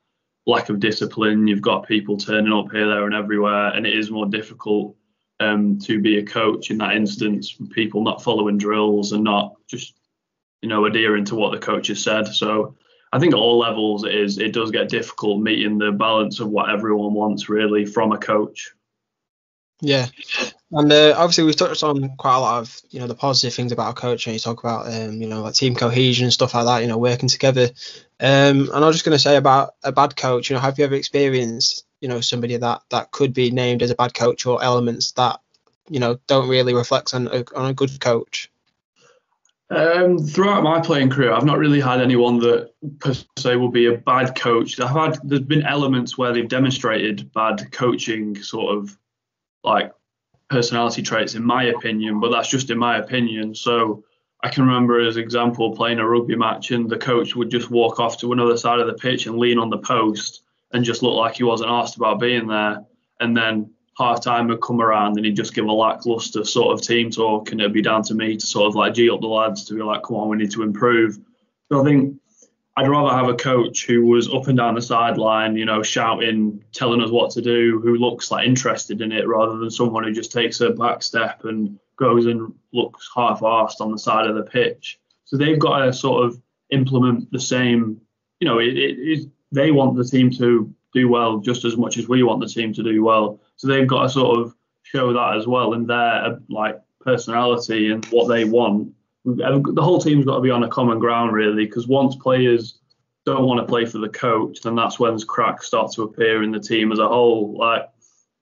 lack 0.46 0.70
of 0.70 0.80
discipline, 0.80 1.48
you've 1.48 1.62
got 1.62 1.88
people 1.88 2.18
turning 2.18 2.54
up 2.54 2.72
here, 2.72 2.88
there, 2.88 3.06
and 3.06 3.16
everywhere, 3.16 3.70
and 3.70 3.88
it 3.88 3.98
is 3.98 4.12
more 4.12 4.28
difficult 4.28 4.96
um, 5.40 5.80
to 5.80 6.00
be 6.00 6.18
a 6.18 6.26
coach 6.26 6.70
in 6.70 6.78
that 6.78 6.96
instance. 6.96 7.58
People 7.72 8.04
not 8.04 8.24
following 8.24 8.58
drills 8.58 9.12
and 9.12 9.24
not 9.24 9.54
just 9.68 9.96
you 10.62 10.70
know, 10.70 10.86
adhering 10.86 11.26
to 11.26 11.36
what 11.36 11.52
the 11.52 11.60
coach 11.60 11.88
has 11.88 12.02
said. 12.02 12.28
So 12.28 12.76
I 13.12 13.20
think 13.20 13.34
at 13.34 13.40
all 13.40 13.60
levels 13.60 14.04
it 14.04 14.14
is 14.14 14.38
it 14.38 14.54
does 14.54 14.72
get 14.72 14.90
difficult 14.90 15.42
meeting 15.42 15.78
the 15.78 15.92
balance 15.92 16.40
of 16.40 16.50
what 16.50 16.70
everyone 16.70 17.14
wants 17.14 17.50
really 17.50 17.86
from 17.86 18.12
a 18.12 18.18
coach. 18.18 18.74
Yeah, 19.82 20.08
and 20.72 20.92
uh, 20.92 21.14
obviously 21.18 21.44
we've 21.44 21.56
touched 21.56 21.84
on 21.84 22.16
quite 22.18 22.36
a 22.36 22.40
lot 22.40 22.60
of 22.62 22.82
you 22.90 23.00
know 23.00 23.08
the 23.08 23.16
positive 23.16 23.54
things 23.54 23.72
about 23.72 23.92
a 23.92 23.94
coach, 24.02 24.26
and 24.26 24.34
you 24.34 24.40
talk 24.40 24.60
about 24.60 24.88
um, 24.88 25.22
you 25.22 25.28
know 25.28 25.42
like 25.42 25.54
team 25.54 25.76
cohesion 25.76 26.26
and 26.26 26.34
stuff 26.34 26.54
like 26.54 26.66
that, 26.66 26.82
you 26.82 26.88
know 26.88 26.98
working 26.98 27.30
together. 27.30 27.70
Um, 28.20 28.70
and 28.74 28.84
I 28.84 28.88
was 28.88 28.96
just 28.96 29.06
going 29.06 29.16
to 29.16 29.20
say 29.20 29.36
about 29.36 29.76
a 29.84 29.92
bad 29.92 30.16
coach, 30.16 30.50
you 30.50 30.56
know, 30.56 30.62
have 30.62 30.80
you 30.80 30.86
ever 30.86 30.96
experienced 30.96 31.86
you 32.02 32.08
know 32.08 32.22
somebody 32.22 32.58
that 32.58 32.82
that 32.90 33.12
could 33.12 33.34
be 33.34 33.52
named 33.52 33.82
as 33.82 33.92
a 33.92 33.96
bad 33.96 34.14
coach 34.14 34.46
or 34.46 34.64
elements 34.64 35.12
that 35.14 35.40
you 35.90 36.00
know 36.00 36.20
don't 36.28 36.50
really 36.50 36.74
reflect 36.74 37.14
on 37.14 37.28
a, 37.28 37.44
on 37.56 37.70
a 37.70 37.74
good 37.74 38.00
coach? 38.00 38.50
Um, 39.72 40.20
throughout 40.20 40.64
my 40.64 40.80
playing 40.80 41.10
career, 41.10 41.34
I've 41.34 41.46
not 41.46 41.58
really 41.58 41.82
had 41.82 42.00
anyone 42.00 42.38
that 42.40 42.72
per 43.00 43.14
se 43.38 43.56
will 43.56 43.70
be 43.70 43.88
a 43.88 43.98
bad 43.98 44.36
coach. 44.36 44.80
I've 44.80 44.92
had 44.92 45.18
there's 45.24 45.42
been 45.42 45.66
elements 45.66 46.18
where 46.18 46.32
they've 46.32 46.48
demonstrated 46.48 47.32
bad 47.34 47.72
coaching 47.72 48.42
sort 48.42 48.78
of 48.78 48.96
like 49.64 49.92
personality 50.50 51.02
traits, 51.02 51.34
in 51.34 51.44
my 51.44 51.64
opinion, 51.64 52.20
but 52.20 52.30
that's 52.30 52.50
just 52.50 52.70
in 52.70 52.78
my 52.78 52.98
opinion. 52.98 53.56
So 53.56 54.04
I 54.44 54.50
can 54.50 54.68
remember 54.68 55.00
as 55.00 55.18
example 55.18 55.76
playing 55.76 55.98
a 55.98 56.08
rugby 56.08 56.36
match 56.36 56.70
and 56.70 56.88
the 56.88 56.98
coach 56.98 57.36
would 57.36 57.50
just 57.50 57.72
walk 57.72 58.00
off 58.00 58.20
to 58.20 58.34
another 58.34 58.58
side 58.58 58.80
of 58.80 58.86
the 58.86 58.94
pitch 58.94 59.26
and 59.26 59.40
lean 59.40 59.58
on 59.58 59.72
the 59.72 59.80
post 59.80 60.44
and 60.72 60.86
just 60.86 61.02
look 61.02 61.16
like 61.16 61.38
he 61.38 61.44
wasn't 61.44 61.72
asked 61.72 61.98
about 61.98 62.20
being 62.20 62.46
there. 62.48 62.86
And 63.20 63.36
then 63.36 63.72
half 63.98 64.22
time 64.22 64.48
would 64.48 64.62
come 64.62 64.82
around 64.82 65.18
and 65.18 65.26
he'd 65.26 65.36
just 65.36 65.54
give 65.54 65.66
a 65.66 65.72
lackluster 65.72 66.44
sort 66.44 66.74
of 66.74 66.86
team 66.86 67.10
talk 67.10 67.52
and 67.52 67.62
it'd 67.62 67.74
be 67.74 67.82
down 67.82 68.04
to 68.04 68.14
me 68.14 68.36
to 68.36 68.46
sort 68.46 68.68
of 68.68 68.76
like 68.76 68.94
G 68.94 69.10
up 69.10 69.22
the 69.22 69.28
lads 69.28 69.64
to 69.66 69.74
be 69.74 69.82
like, 69.82 70.04
come 70.04 70.18
on, 70.18 70.30
we 70.30 70.38
need 70.38 70.52
to 70.52 70.64
improve. 70.64 71.18
So 71.72 71.82
I 71.82 71.84
think 71.86 72.20
I'd 72.78 72.90
rather 72.90 73.16
have 73.16 73.30
a 73.30 73.36
coach 73.36 73.86
who 73.86 74.06
was 74.06 74.32
up 74.34 74.48
and 74.48 74.58
down 74.58 74.76
the 74.76 74.82
sideline, 74.82 75.56
you 75.56 75.64
know, 75.64 75.82
shouting, 75.82 76.62
telling 76.74 77.02
us 77.02 77.10
what 77.10 77.32
to 77.32 77.42
do, 77.42 77.80
who 77.80 77.96
looks 77.96 78.32
like 78.32 78.46
interested 78.46 79.02
in 79.02 79.14
it 79.14 79.28
rather 79.28 79.58
than 79.58 79.72
someone 79.72 80.04
who 80.04 80.12
just 80.12 80.32
takes 80.32 80.60
a 80.60 80.72
back 80.72 81.02
step 81.02 81.46
and 81.46 81.80
goes 81.96 82.26
and 82.26 82.54
looks 82.74 83.10
half-assed 83.16 83.80
on 83.80 83.92
the 83.92 83.98
side 83.98 84.28
of 84.28 84.36
the 84.36 84.44
pitch. 84.44 85.00
So 85.24 85.38
they've 85.38 85.58
got 85.58 85.86
to 85.86 85.94
sort 85.94 86.26
of 86.26 86.42
implement 86.70 87.32
the 87.32 87.40
same, 87.40 88.02
you 88.42 88.48
know, 88.48 88.60
it, 88.60 88.78
it, 88.78 89.00
it, 89.00 89.30
they 89.54 89.72
want 89.72 89.96
the 89.96 90.04
team 90.04 90.30
to 90.32 90.74
do 90.94 91.08
well 91.08 91.38
just 91.38 91.64
as 91.64 91.78
much 91.78 91.98
as 91.98 92.10
we 92.10 92.24
want 92.24 92.42
the 92.42 92.48
team 92.48 92.74
to 92.74 92.84
do 92.84 93.04
well. 93.04 93.40
So 93.58 93.68
they've 93.68 93.88
got 93.88 94.04
to 94.04 94.10
sort 94.10 94.40
of 94.40 94.56
show 94.84 95.14
that 95.14 95.38
as 95.38 95.48
well 95.48 95.74
and 95.74 95.88
their 95.88 96.40
like 96.50 96.80
personality 97.02 97.92
and 97.92 98.06
what 98.06 98.28
they 98.28 98.46
want. 98.46 98.94
The 99.26 99.82
whole 99.82 100.00
team's 100.00 100.26
got 100.26 100.36
to 100.36 100.42
be 100.42 100.52
on 100.52 100.64
a 100.64 100.70
common 100.70 101.00
ground 101.00 101.34
really, 101.34 101.66
because 101.66 101.88
once 101.88 102.16
players 102.16 102.80
don't 103.26 103.46
want 103.46 103.60
to 103.60 103.66
play 103.66 103.86
for 103.86 103.98
the 103.98 104.10
coach, 104.10 104.62
then 104.62 104.76
that's 104.76 105.00
when 105.00 105.20
cracks 105.22 105.66
start 105.66 105.92
to 105.94 106.04
appear 106.04 106.44
in 106.44 106.52
the 106.52 106.60
team 106.60 106.92
as 106.92 107.00
a 107.00 107.08
whole. 107.08 107.58
Like 107.58 107.90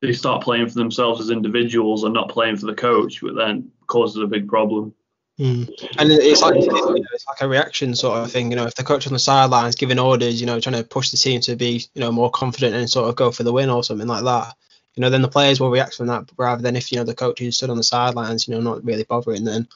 they 0.02 0.12
start 0.12 0.44
playing 0.44 0.68
for 0.68 0.76
themselves 0.76 1.22
as 1.22 1.30
individuals 1.30 2.04
and 2.04 2.14
not 2.14 2.28
playing 2.28 2.58
for 2.58 2.66
the 2.66 2.76
coach, 2.76 3.22
which 3.22 3.36
then 3.36 3.72
causes 3.88 4.22
a 4.22 4.28
big 4.28 4.50
problem. 4.50 4.94
Mm. 5.40 5.68
And 5.98 6.12
it's 6.12 6.42
like 6.42 6.56
it's 6.58 7.26
like 7.28 7.42
a 7.42 7.48
reaction 7.48 7.96
sort 7.96 8.20
of 8.20 8.32
thing, 8.32 8.52
you 8.52 8.58
know. 8.58 8.66
If 8.66 8.76
the 8.76 8.84
coach 8.84 9.08
on 9.08 9.14
the 9.14 9.20
sidelines 9.20 9.76
giving 9.76 9.98
orders, 9.98 10.40
you 10.42 10.46
know, 10.46 10.60
trying 10.60 10.76
to 10.76 10.84
push 10.84 11.10
the 11.10 11.18
team 11.18 11.42
to 11.42 11.56
be, 11.56 11.86
you 11.96 12.02
know, 12.02 12.12
more 12.12 12.30
confident 12.30 12.76
and 12.76 12.90
sort 12.90 13.10
of 13.10 13.16
go 13.16 13.32
for 13.32 13.44
the 13.44 13.54
win 13.54 13.70
or 13.70 13.84
something 13.84 14.08
like 14.08 14.26
that, 14.26 14.54
you 14.96 15.02
know, 15.02 15.10
then 15.10 15.22
the 15.22 15.28
players 15.28 15.60
will 15.60 15.72
react 15.72 15.96
from 15.96 16.08
that 16.08 16.30
rather 16.38 16.62
than 16.62 16.76
if 16.76 16.92
you 16.92 16.98
know 16.98 17.04
the 17.04 17.16
coach 17.16 17.40
who 17.40 17.52
stood 17.52 17.70
on 17.70 17.78
the 17.78 17.84
sidelines, 17.84 18.48
you 18.48 18.54
know, 18.54 18.62
not 18.62 18.84
really 18.84 19.04
bothering. 19.04 19.44
Then 19.44 19.68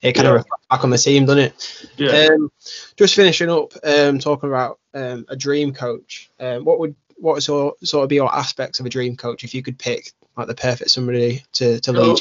it 0.00 0.14
kind 0.14 0.24
yeah. 0.24 0.30
of 0.30 0.36
reflects 0.36 0.66
back 0.68 0.84
on 0.84 0.90
the 0.90 0.98
team, 0.98 1.26
doesn't 1.26 1.44
it? 1.44 1.88
Yeah. 1.96 2.28
Um, 2.30 2.50
just 2.96 3.14
finishing 3.14 3.50
up, 3.50 3.72
um, 3.84 4.18
talking 4.18 4.48
about 4.48 4.78
um, 4.94 5.26
a 5.28 5.36
dream 5.36 5.72
coach. 5.72 6.30
Um, 6.40 6.64
what 6.64 6.78
would 6.78 6.94
what 7.16 7.34
would 7.34 7.42
sort 7.42 7.86
sort 7.86 8.02
of 8.02 8.08
be 8.08 8.16
your 8.16 8.34
aspects 8.34 8.80
of 8.80 8.86
a 8.86 8.90
dream 8.90 9.16
coach 9.16 9.44
if 9.44 9.54
you 9.54 9.62
could 9.62 9.78
pick 9.78 10.12
like 10.36 10.48
the 10.48 10.54
perfect 10.54 10.90
somebody 10.90 11.42
to 11.52 11.80
to 11.80 11.92
lead? 11.92 12.18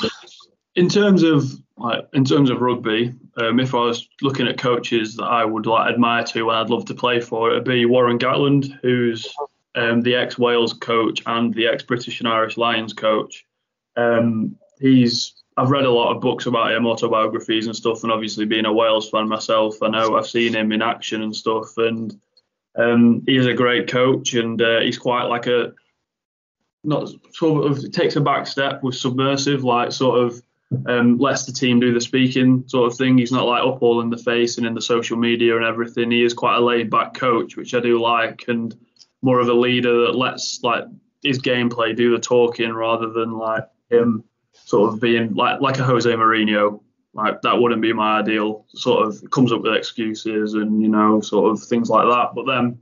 In 0.75 0.87
terms 0.89 1.23
of 1.23 1.51
like 1.77 2.07
in 2.13 2.23
terms 2.23 2.49
of 2.49 2.61
rugby, 2.61 3.13
um, 3.37 3.59
if 3.59 3.73
I 3.73 3.79
was 3.79 4.07
looking 4.21 4.47
at 4.47 4.57
coaches 4.57 5.15
that 5.15 5.25
I 5.25 5.43
would 5.43 5.65
like 5.65 5.91
admire 5.91 6.23
to 6.25 6.49
and 6.49 6.57
I'd 6.57 6.69
love 6.69 6.85
to 6.85 6.93
play 6.93 7.19
for, 7.19 7.51
it'd 7.51 7.63
be 7.63 7.85
Warren 7.85 8.19
Gatland, 8.19 8.77
who's 8.81 9.33
um, 9.75 10.01
the 10.01 10.15
ex 10.15 10.37
Wales 10.37 10.73
coach 10.73 11.21
and 11.25 11.53
the 11.53 11.67
ex 11.67 11.83
British 11.83 12.19
and 12.19 12.27
Irish 12.27 12.57
Lions 12.57 12.93
coach. 12.93 13.45
Um, 13.95 14.57
he's 14.79 15.41
I've 15.57 15.69
read 15.69 15.85
a 15.85 15.91
lot 15.91 16.15
of 16.15 16.21
books 16.21 16.45
about 16.45 16.71
him, 16.71 16.87
autobiographies 16.87 17.67
and 17.67 17.75
stuff, 17.75 18.03
and 18.03 18.11
obviously 18.11 18.45
being 18.45 18.65
a 18.65 18.73
Wales 18.73 19.09
fan 19.09 19.27
myself, 19.27 19.81
I 19.81 19.89
know 19.89 20.17
I've 20.17 20.27
seen 20.27 20.55
him 20.55 20.71
in 20.71 20.81
action 20.81 21.21
and 21.21 21.35
stuff, 21.35 21.77
and 21.77 22.15
um, 22.75 23.23
he 23.25 23.35
is 23.35 23.47
a 23.47 23.53
great 23.53 23.89
coach, 23.89 24.33
and 24.33 24.61
uh, 24.61 24.79
he's 24.79 24.97
quite 24.97 25.25
like 25.25 25.47
a 25.47 25.73
not 26.83 27.09
sort 27.33 27.69
of 27.69 27.91
takes 27.91 28.15
a 28.15 28.21
back 28.21 28.47
step 28.47 28.81
with 28.81 28.95
submersive, 28.95 29.63
like 29.63 29.91
sort 29.91 30.19
of 30.19 30.41
um, 30.87 31.17
lets 31.17 31.45
the 31.45 31.51
team 31.51 31.79
do 31.79 31.93
the 31.93 32.01
speaking 32.01 32.63
sort 32.67 32.91
of 32.91 32.97
thing. 32.97 33.17
He's 33.17 33.31
not 33.31 33.45
like 33.45 33.63
up 33.63 33.81
all 33.81 34.01
in 34.01 34.09
the 34.09 34.17
face 34.17 34.57
and 34.57 34.65
in 34.65 34.73
the 34.73 34.81
social 34.81 35.17
media 35.17 35.57
and 35.57 35.65
everything. 35.65 36.11
He 36.11 36.23
is 36.23 36.33
quite 36.33 36.57
a 36.57 36.61
laid 36.61 36.89
back 36.89 37.13
coach, 37.13 37.57
which 37.57 37.73
I 37.73 37.81
do 37.81 38.01
like, 38.01 38.45
and 38.47 38.75
more 39.21 39.39
of 39.39 39.47
a 39.47 39.53
leader 39.53 40.05
that 40.05 40.15
lets 40.15 40.61
like 40.63 40.85
his 41.23 41.39
gameplay 41.39 41.95
do 41.95 42.11
the 42.11 42.19
talking 42.19 42.71
rather 42.73 43.09
than 43.09 43.31
like 43.31 43.65
him 43.89 44.23
sort 44.53 44.93
of 44.93 44.99
being 44.99 45.33
like 45.33 45.61
like 45.61 45.79
a 45.79 45.83
Jose 45.83 46.09
Mourinho. 46.09 46.81
Like 47.13 47.41
that 47.41 47.59
wouldn't 47.59 47.81
be 47.81 47.93
my 47.93 48.19
ideal. 48.19 48.65
Sort 48.69 49.05
of 49.05 49.29
comes 49.31 49.51
up 49.51 49.61
with 49.61 49.75
excuses 49.75 50.53
and 50.53 50.81
you 50.81 50.87
know 50.87 51.21
sort 51.21 51.51
of 51.51 51.61
things 51.63 51.89
like 51.89 52.07
that. 52.07 52.29
But 52.33 52.45
then 52.45 52.79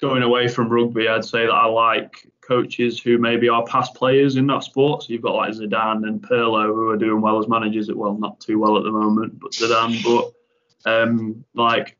going 0.00 0.22
away 0.22 0.48
from 0.48 0.68
rugby, 0.68 1.08
I'd 1.08 1.24
say 1.24 1.46
that 1.46 1.52
I 1.52 1.66
like 1.66 2.26
coaches 2.46 3.00
who 3.00 3.18
maybe 3.18 3.48
are 3.48 3.64
past 3.66 3.94
players 3.94 4.36
in 4.36 4.48
that 4.48 4.64
sport. 4.64 5.04
So 5.04 5.12
you've 5.12 5.22
got 5.22 5.36
like 5.36 5.52
Zidane 5.52 6.06
and 6.06 6.20
Pirlo 6.20 6.66
who 6.66 6.88
are 6.88 6.96
doing 6.96 7.20
well 7.20 7.38
as 7.38 7.48
managers. 7.48 7.90
Well, 7.92 8.18
not 8.18 8.40
too 8.40 8.58
well 8.58 8.76
at 8.76 8.82
the 8.82 8.90
moment, 8.90 9.38
but 9.38 9.52
Zidane. 9.52 10.02
But 10.02 10.90
um, 10.90 11.44
like 11.54 11.96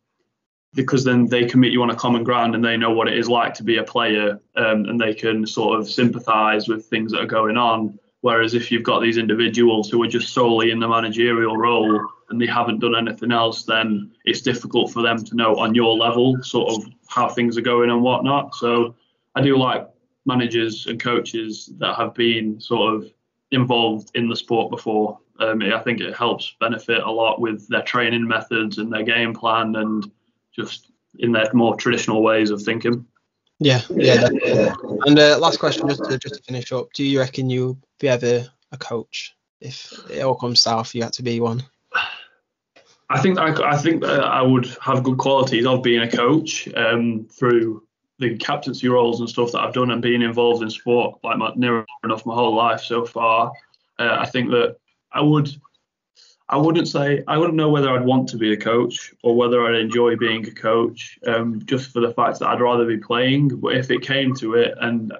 because 0.74 1.04
then 1.04 1.26
they 1.26 1.44
can 1.44 1.61
meet 1.61 1.72
you 1.72 1.82
on 1.82 1.90
a 1.90 1.96
common 1.96 2.24
ground 2.24 2.54
and 2.54 2.64
they 2.64 2.76
know 2.76 2.90
what 2.90 3.08
it 3.08 3.18
is 3.18 3.28
like 3.28 3.54
to 3.54 3.62
be 3.62 3.76
a 3.76 3.85
player 3.85 4.40
um, 4.56 4.87
and 4.87 5.00
they 5.00 5.12
can 5.12 5.46
sort 5.46 5.78
of 5.78 5.88
sympathise 5.88 6.66
with 6.68 6.87
things 6.87 7.12
that 7.12 7.20
are 7.20 7.26
going 7.26 7.56
on. 7.56 7.98
Whereas 8.22 8.54
if 8.54 8.70
you've 8.70 8.85
got 8.85 9.00
these 9.00 9.18
individuals 9.18 9.90
who 9.90 10.02
are 10.02 10.08
just 10.08 10.32
solely 10.32 10.70
in 10.70 10.78
the 10.78 10.88
managerial 10.88 11.56
role 11.56 12.06
and 12.30 12.40
they 12.40 12.46
haven't 12.46 12.78
done 12.78 12.96
anything 12.96 13.32
else, 13.32 13.64
then 13.64 14.12
it's 14.24 14.40
difficult 14.40 14.92
for 14.92 15.02
them 15.02 15.22
to 15.24 15.35
know 15.35 15.56
on 15.56 15.74
your 15.74 15.96
level 15.96 16.40
sort 16.42 16.72
of 16.72 16.85
how 17.08 17.28
things 17.28 17.58
are 17.58 17.62
going 17.62 17.90
and 17.90 18.02
whatnot. 18.02 18.54
So 18.54 18.94
I 19.35 19.42
do 19.42 19.58
like 19.58 19.88
managers 20.24 20.87
and 20.87 21.02
coaches 21.02 21.70
that 21.78 21.96
have 21.96 22.14
been 22.14 22.61
sort 22.61 22.94
of 22.94 23.12
involved 23.50 24.11
in 24.14 24.28
the 24.28 24.37
sport 24.37 24.70
before. 24.70 25.18
Um, 25.40 25.61
I 25.61 25.80
think 25.80 26.00
it 26.00 26.14
helps 26.14 26.54
benefit 26.61 27.02
a 27.02 27.11
lot 27.11 27.40
with 27.40 27.66
their 27.68 27.82
training 27.82 28.26
methods 28.26 28.78
and 28.78 28.92
their 28.92 29.02
game 29.02 29.35
plan 29.35 29.74
and 29.76 30.11
just 30.54 30.90
in 31.18 31.32
their 31.32 31.48
more 31.52 31.76
traditional 31.76 32.22
ways 32.22 32.50
of 32.50 32.62
thinking. 32.62 33.06
Yeah, 33.58 33.80
yeah. 33.90 34.28
yeah. 34.42 34.74
And 35.06 35.18
uh, 35.18 35.38
last 35.38 35.58
question, 35.58 35.88
just 35.88 36.04
to 36.04 36.18
just 36.18 36.36
to 36.36 36.42
finish 36.42 36.72
up, 36.72 36.92
do 36.94 37.04
you 37.04 37.20
reckon 37.20 37.50
you'll 37.50 37.78
be 38.00 38.08
ever 38.08 38.48
a 38.72 38.76
coach 38.76 39.36
if 39.60 39.92
it 40.10 40.22
all 40.22 40.34
comes 40.34 40.60
south? 40.60 40.94
You 40.94 41.02
had 41.02 41.12
to 41.14 41.22
be 41.22 41.40
one. 41.40 41.62
I 43.08 43.20
think 43.20 43.38
I, 43.38 43.52
I 43.70 43.76
think 43.76 44.04
I 44.04 44.40
would 44.40 44.66
have 44.80 45.02
good 45.02 45.18
qualities 45.18 45.66
of 45.66 45.82
being 45.82 46.00
a 46.00 46.10
coach 46.10 46.66
um, 46.74 47.28
through 47.30 47.86
the 48.18 48.36
captaincy 48.38 48.88
roles 48.88 49.20
and 49.20 49.28
stuff 49.28 49.52
that 49.52 49.60
I've 49.60 49.74
done 49.74 49.90
and 49.90 50.00
being 50.00 50.22
involved 50.22 50.62
in 50.62 50.70
sport 50.70 51.18
like 51.22 51.36
my, 51.36 51.52
near 51.54 51.84
enough 52.04 52.24
my 52.24 52.34
whole 52.34 52.54
life 52.54 52.80
so 52.80 53.04
far. 53.04 53.52
Uh, 53.98 54.16
I 54.18 54.26
think 54.26 54.50
that 54.50 54.76
I 55.12 55.20
would 55.20 55.54
I 56.52 56.58
wouldn't 56.58 56.86
say 56.86 57.24
I 57.26 57.38
wouldn't 57.38 57.56
know 57.56 57.70
whether 57.70 57.88
I'd 57.88 58.04
want 58.04 58.28
to 58.28 58.36
be 58.36 58.52
a 58.52 58.58
coach 58.58 59.14
or 59.22 59.34
whether 59.34 59.64
I'd 59.64 59.80
enjoy 59.80 60.16
being 60.16 60.46
a 60.46 60.50
coach, 60.50 61.18
um, 61.26 61.64
just 61.64 61.90
for 61.90 62.00
the 62.00 62.12
fact 62.12 62.38
that 62.38 62.48
I'd 62.48 62.60
rather 62.60 62.84
be 62.84 62.98
playing. 62.98 63.48
But 63.48 63.74
if 63.74 63.90
it 63.90 64.02
came 64.02 64.34
to 64.36 64.54
it 64.54 64.74
and 64.78 65.14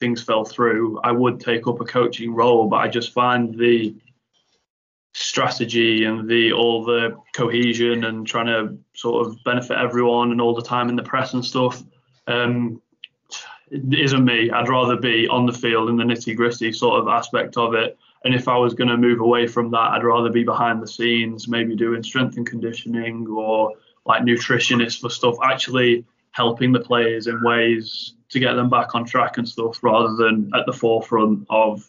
things 0.00 0.24
fell 0.24 0.44
through, 0.44 1.00
I 1.02 1.12
would 1.12 1.38
take 1.38 1.68
up 1.68 1.80
a 1.80 1.84
coaching 1.84 2.34
role. 2.34 2.66
But 2.66 2.78
I 2.78 2.88
just 2.88 3.12
find 3.12 3.56
the 3.56 3.94
strategy 5.14 6.04
and 6.04 6.28
the 6.28 6.52
all 6.52 6.84
the 6.84 7.16
cohesion 7.32 8.02
and 8.02 8.26
trying 8.26 8.46
to 8.46 8.76
sort 8.94 9.24
of 9.24 9.36
benefit 9.44 9.78
everyone 9.78 10.32
and 10.32 10.40
all 10.40 10.54
the 10.54 10.62
time 10.62 10.88
in 10.88 10.96
the 10.96 11.02
press 11.04 11.32
and 11.32 11.44
stuff 11.44 11.80
um, 12.26 12.82
isn't 13.70 14.24
me. 14.24 14.50
I'd 14.50 14.68
rather 14.68 14.96
be 14.96 15.28
on 15.28 15.46
the 15.46 15.52
field 15.52 15.90
in 15.90 15.96
the 15.96 16.02
nitty 16.02 16.34
gritty 16.34 16.72
sort 16.72 16.98
of 16.98 17.06
aspect 17.06 17.56
of 17.56 17.74
it 17.74 17.96
and 18.24 18.34
if 18.34 18.48
I 18.48 18.56
was 18.56 18.74
going 18.74 18.88
to 18.88 18.96
move 18.96 19.20
away 19.20 19.46
from 19.46 19.70
that, 19.72 19.92
I'd 19.92 20.04
rather 20.04 20.30
be 20.30 20.44
behind 20.44 20.82
the 20.82 20.86
scenes, 20.86 21.48
maybe 21.48 21.74
doing 21.74 22.02
strength 22.02 22.36
and 22.36 22.46
conditioning 22.46 23.26
or 23.28 23.72
like 24.06 24.22
nutritionists 24.22 25.00
for 25.00 25.10
stuff, 25.10 25.36
actually 25.42 26.04
helping 26.30 26.72
the 26.72 26.80
players 26.80 27.26
in 27.26 27.42
ways 27.42 28.14
to 28.30 28.40
get 28.40 28.54
them 28.54 28.70
back 28.70 28.94
on 28.94 29.04
track 29.04 29.38
and 29.38 29.48
stuff 29.48 29.82
rather 29.82 30.14
than 30.16 30.50
at 30.54 30.66
the 30.66 30.72
forefront 30.72 31.46
of 31.50 31.88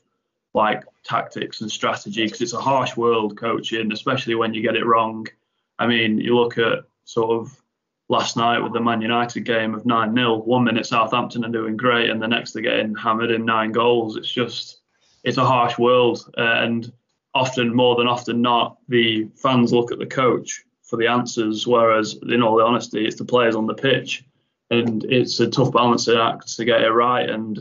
like 0.54 0.84
tactics 1.04 1.62
and 1.62 1.72
strategy 1.72 2.26
because 2.26 2.42
it's 2.42 2.54
a 2.54 2.62
harsh 2.62 2.96
world 2.98 3.38
coaching, 3.38 3.92
especially 3.92 4.36
when 4.36 4.54
you 4.54 4.62
get 4.62 4.76
it 4.76 4.86
wrong. 4.86 5.26
I 5.80 5.88
mean, 5.88 6.20
you 6.20 6.36
look 6.36 6.58
at 6.58 6.80
sort 7.06 7.32
of 7.32 7.62
last 8.10 8.38
night 8.38 8.60
with 8.60 8.74
the 8.74 8.82
Man 8.82 9.02
United 9.02 9.42
game 9.42 9.74
of 9.74 9.86
9 9.86 10.14
0, 10.14 10.38
one 10.38 10.64
minute 10.64 10.86
Southampton 10.86 11.46
are 11.46 11.50
doing 11.50 11.78
great, 11.78 12.10
and 12.10 12.22
the 12.22 12.28
next 12.28 12.52
they're 12.52 12.62
getting 12.62 12.96
hammered 12.96 13.32
in 13.32 13.46
nine 13.46 13.72
goals. 13.72 14.18
It's 14.18 14.32
just 14.32 14.82
it's 15.24 15.38
a 15.38 15.46
harsh 15.46 15.78
world, 15.78 16.30
uh, 16.38 16.42
and 16.42 16.92
often 17.34 17.74
more 17.74 17.96
than 17.96 18.08
often 18.08 18.42
not, 18.42 18.78
the 18.88 19.28
fans 19.36 19.74
look 19.74 19.92
at 19.92 20.00
the 20.00 20.06
coach 20.06 20.64
for 20.84 20.98
the 20.98 21.08
answers, 21.08 21.66
whereas 21.66 22.18
in 22.30 22.44
all 22.44 22.62
honesty, 22.62 23.06
it's 23.06 23.16
the 23.16 23.26
players 23.26 23.56
on 23.56 23.66
the 23.66 23.74
pitch, 23.74 24.24
and 24.70 25.04
it's 25.06 25.40
a 25.40 25.50
tough 25.50 25.72
balancing 25.72 26.18
act 26.18 26.56
to 26.56 26.66
get 26.66 26.82
it 26.82 26.92
right. 26.92 27.30
And 27.30 27.60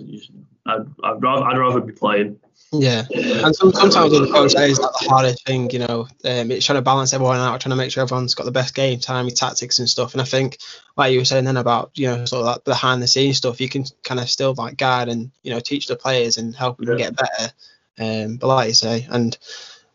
I'd, 0.67 0.87
I'd 1.03 1.23
rather 1.23 1.45
I'd 1.45 1.59
rather 1.59 1.81
be 1.81 1.93
playing. 1.93 2.39
Yeah, 2.75 3.05
and 3.13 3.55
some, 3.55 3.71
sometimes 3.73 4.15
on 4.15 4.23
the 4.23 4.33
coach 4.33 4.55
that 4.55 4.71
is 4.71 4.81
like 4.81 4.93
the 4.93 5.09
hardest 5.11 5.47
thing, 5.47 5.71
you 5.71 5.81
know. 5.81 6.09
Um, 6.25 6.51
it's 6.51 6.65
trying 6.65 6.79
to 6.79 6.83
balance 6.83 7.13
everyone 7.13 7.37
out, 7.37 7.61
trying 7.61 7.71
to 7.71 7.77
make 7.77 7.93
sure 7.93 8.03
everyone's 8.03 8.35
got 8.35 8.45
the 8.45 8.51
best 8.51 8.75
game 8.75 8.99
time, 8.99 9.29
tactics 9.29 9.79
and 9.79 9.89
stuff. 9.89 10.15
And 10.15 10.23
I 10.23 10.25
think, 10.25 10.57
like 10.97 11.13
you 11.13 11.19
were 11.19 11.27
saying 11.27 11.45
then 11.45 11.59
about, 11.59 11.91
you 11.95 12.07
know, 12.07 12.25
sort 12.25 12.41
of 12.41 12.47
like 12.47 12.65
behind 12.65 13.03
the 13.03 13.07
scenes 13.07 13.37
stuff, 13.37 13.61
you 13.61 13.69
can 13.69 13.85
kind 14.05 14.21
of 14.21 14.31
still 14.31 14.55
like 14.55 14.79
guide 14.79 15.11
and 15.11 15.31
you 15.43 15.51
know 15.51 15.61
teach 15.61 15.87
the 15.87 15.97
players 15.97 16.39
and 16.39 16.57
help 16.57 16.79
them 16.79 16.89
yeah. 16.89 16.97
get 16.97 17.17
better. 17.17 17.53
Um, 17.99 18.37
but 18.39 18.47
like 18.47 18.69
you 18.69 18.75
say, 18.75 19.07
and 19.11 19.37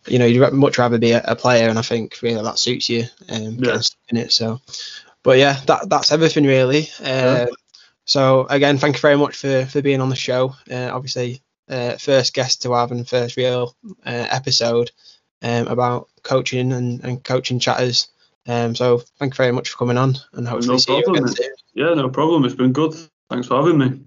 you 0.05 0.19
know, 0.19 0.25
you'd 0.25 0.53
much 0.53 0.77
rather 0.77 0.99
be 0.99 1.13
a, 1.13 1.23
a 1.23 1.35
player, 1.35 1.69
and 1.69 1.79
I 1.79 1.81
think 1.81 2.21
really 2.21 2.43
that 2.43 2.59
suits 2.59 2.89
you 2.89 3.05
um, 3.29 3.57
yeah. 3.57 3.81
in 4.09 4.17
it. 4.17 4.31
So, 4.31 4.61
but 5.23 5.39
yeah, 5.39 5.59
that 5.65 5.89
that's 5.89 6.11
everything 6.11 6.45
really. 6.45 6.89
Uh, 6.99 7.03
yeah. 7.03 7.45
So 8.05 8.45
again, 8.51 8.77
thank 8.77 8.97
you 8.97 9.01
very 9.01 9.17
much 9.17 9.35
for 9.35 9.65
for 9.65 9.81
being 9.81 9.99
on 9.99 10.09
the 10.09 10.15
show. 10.15 10.53
Uh, 10.71 10.91
obviously 10.93 11.41
uh, 11.69 11.97
first 11.97 12.33
guest 12.33 12.61
to 12.63 12.73
have 12.73 12.91
and 12.91 13.07
first 13.07 13.37
real 13.37 13.75
uh, 14.05 14.27
episode 14.29 14.91
um, 15.41 15.67
about 15.67 16.09
coaching 16.23 16.73
and, 16.73 17.03
and 17.03 17.23
coaching 17.23 17.59
chatters. 17.59 18.07
Um, 18.47 18.75
so 18.75 18.99
thank 19.19 19.33
you 19.33 19.37
very 19.37 19.51
much 19.51 19.69
for 19.69 19.77
coming 19.77 19.97
on 19.97 20.15
and 20.33 20.47
hopefully 20.47 20.75
no 20.75 20.77
see 20.77 20.93
problem. 20.93 21.15
you 21.15 21.21
again 21.21 21.35
soon. 21.35 21.51
Yeah, 21.73 21.93
no 21.93 22.09
problem. 22.09 22.45
It's 22.45 22.55
been 22.55 22.71
good. 22.71 22.95
Thanks 23.29 23.47
for 23.47 23.61
having 23.61 23.77
me. 23.77 23.99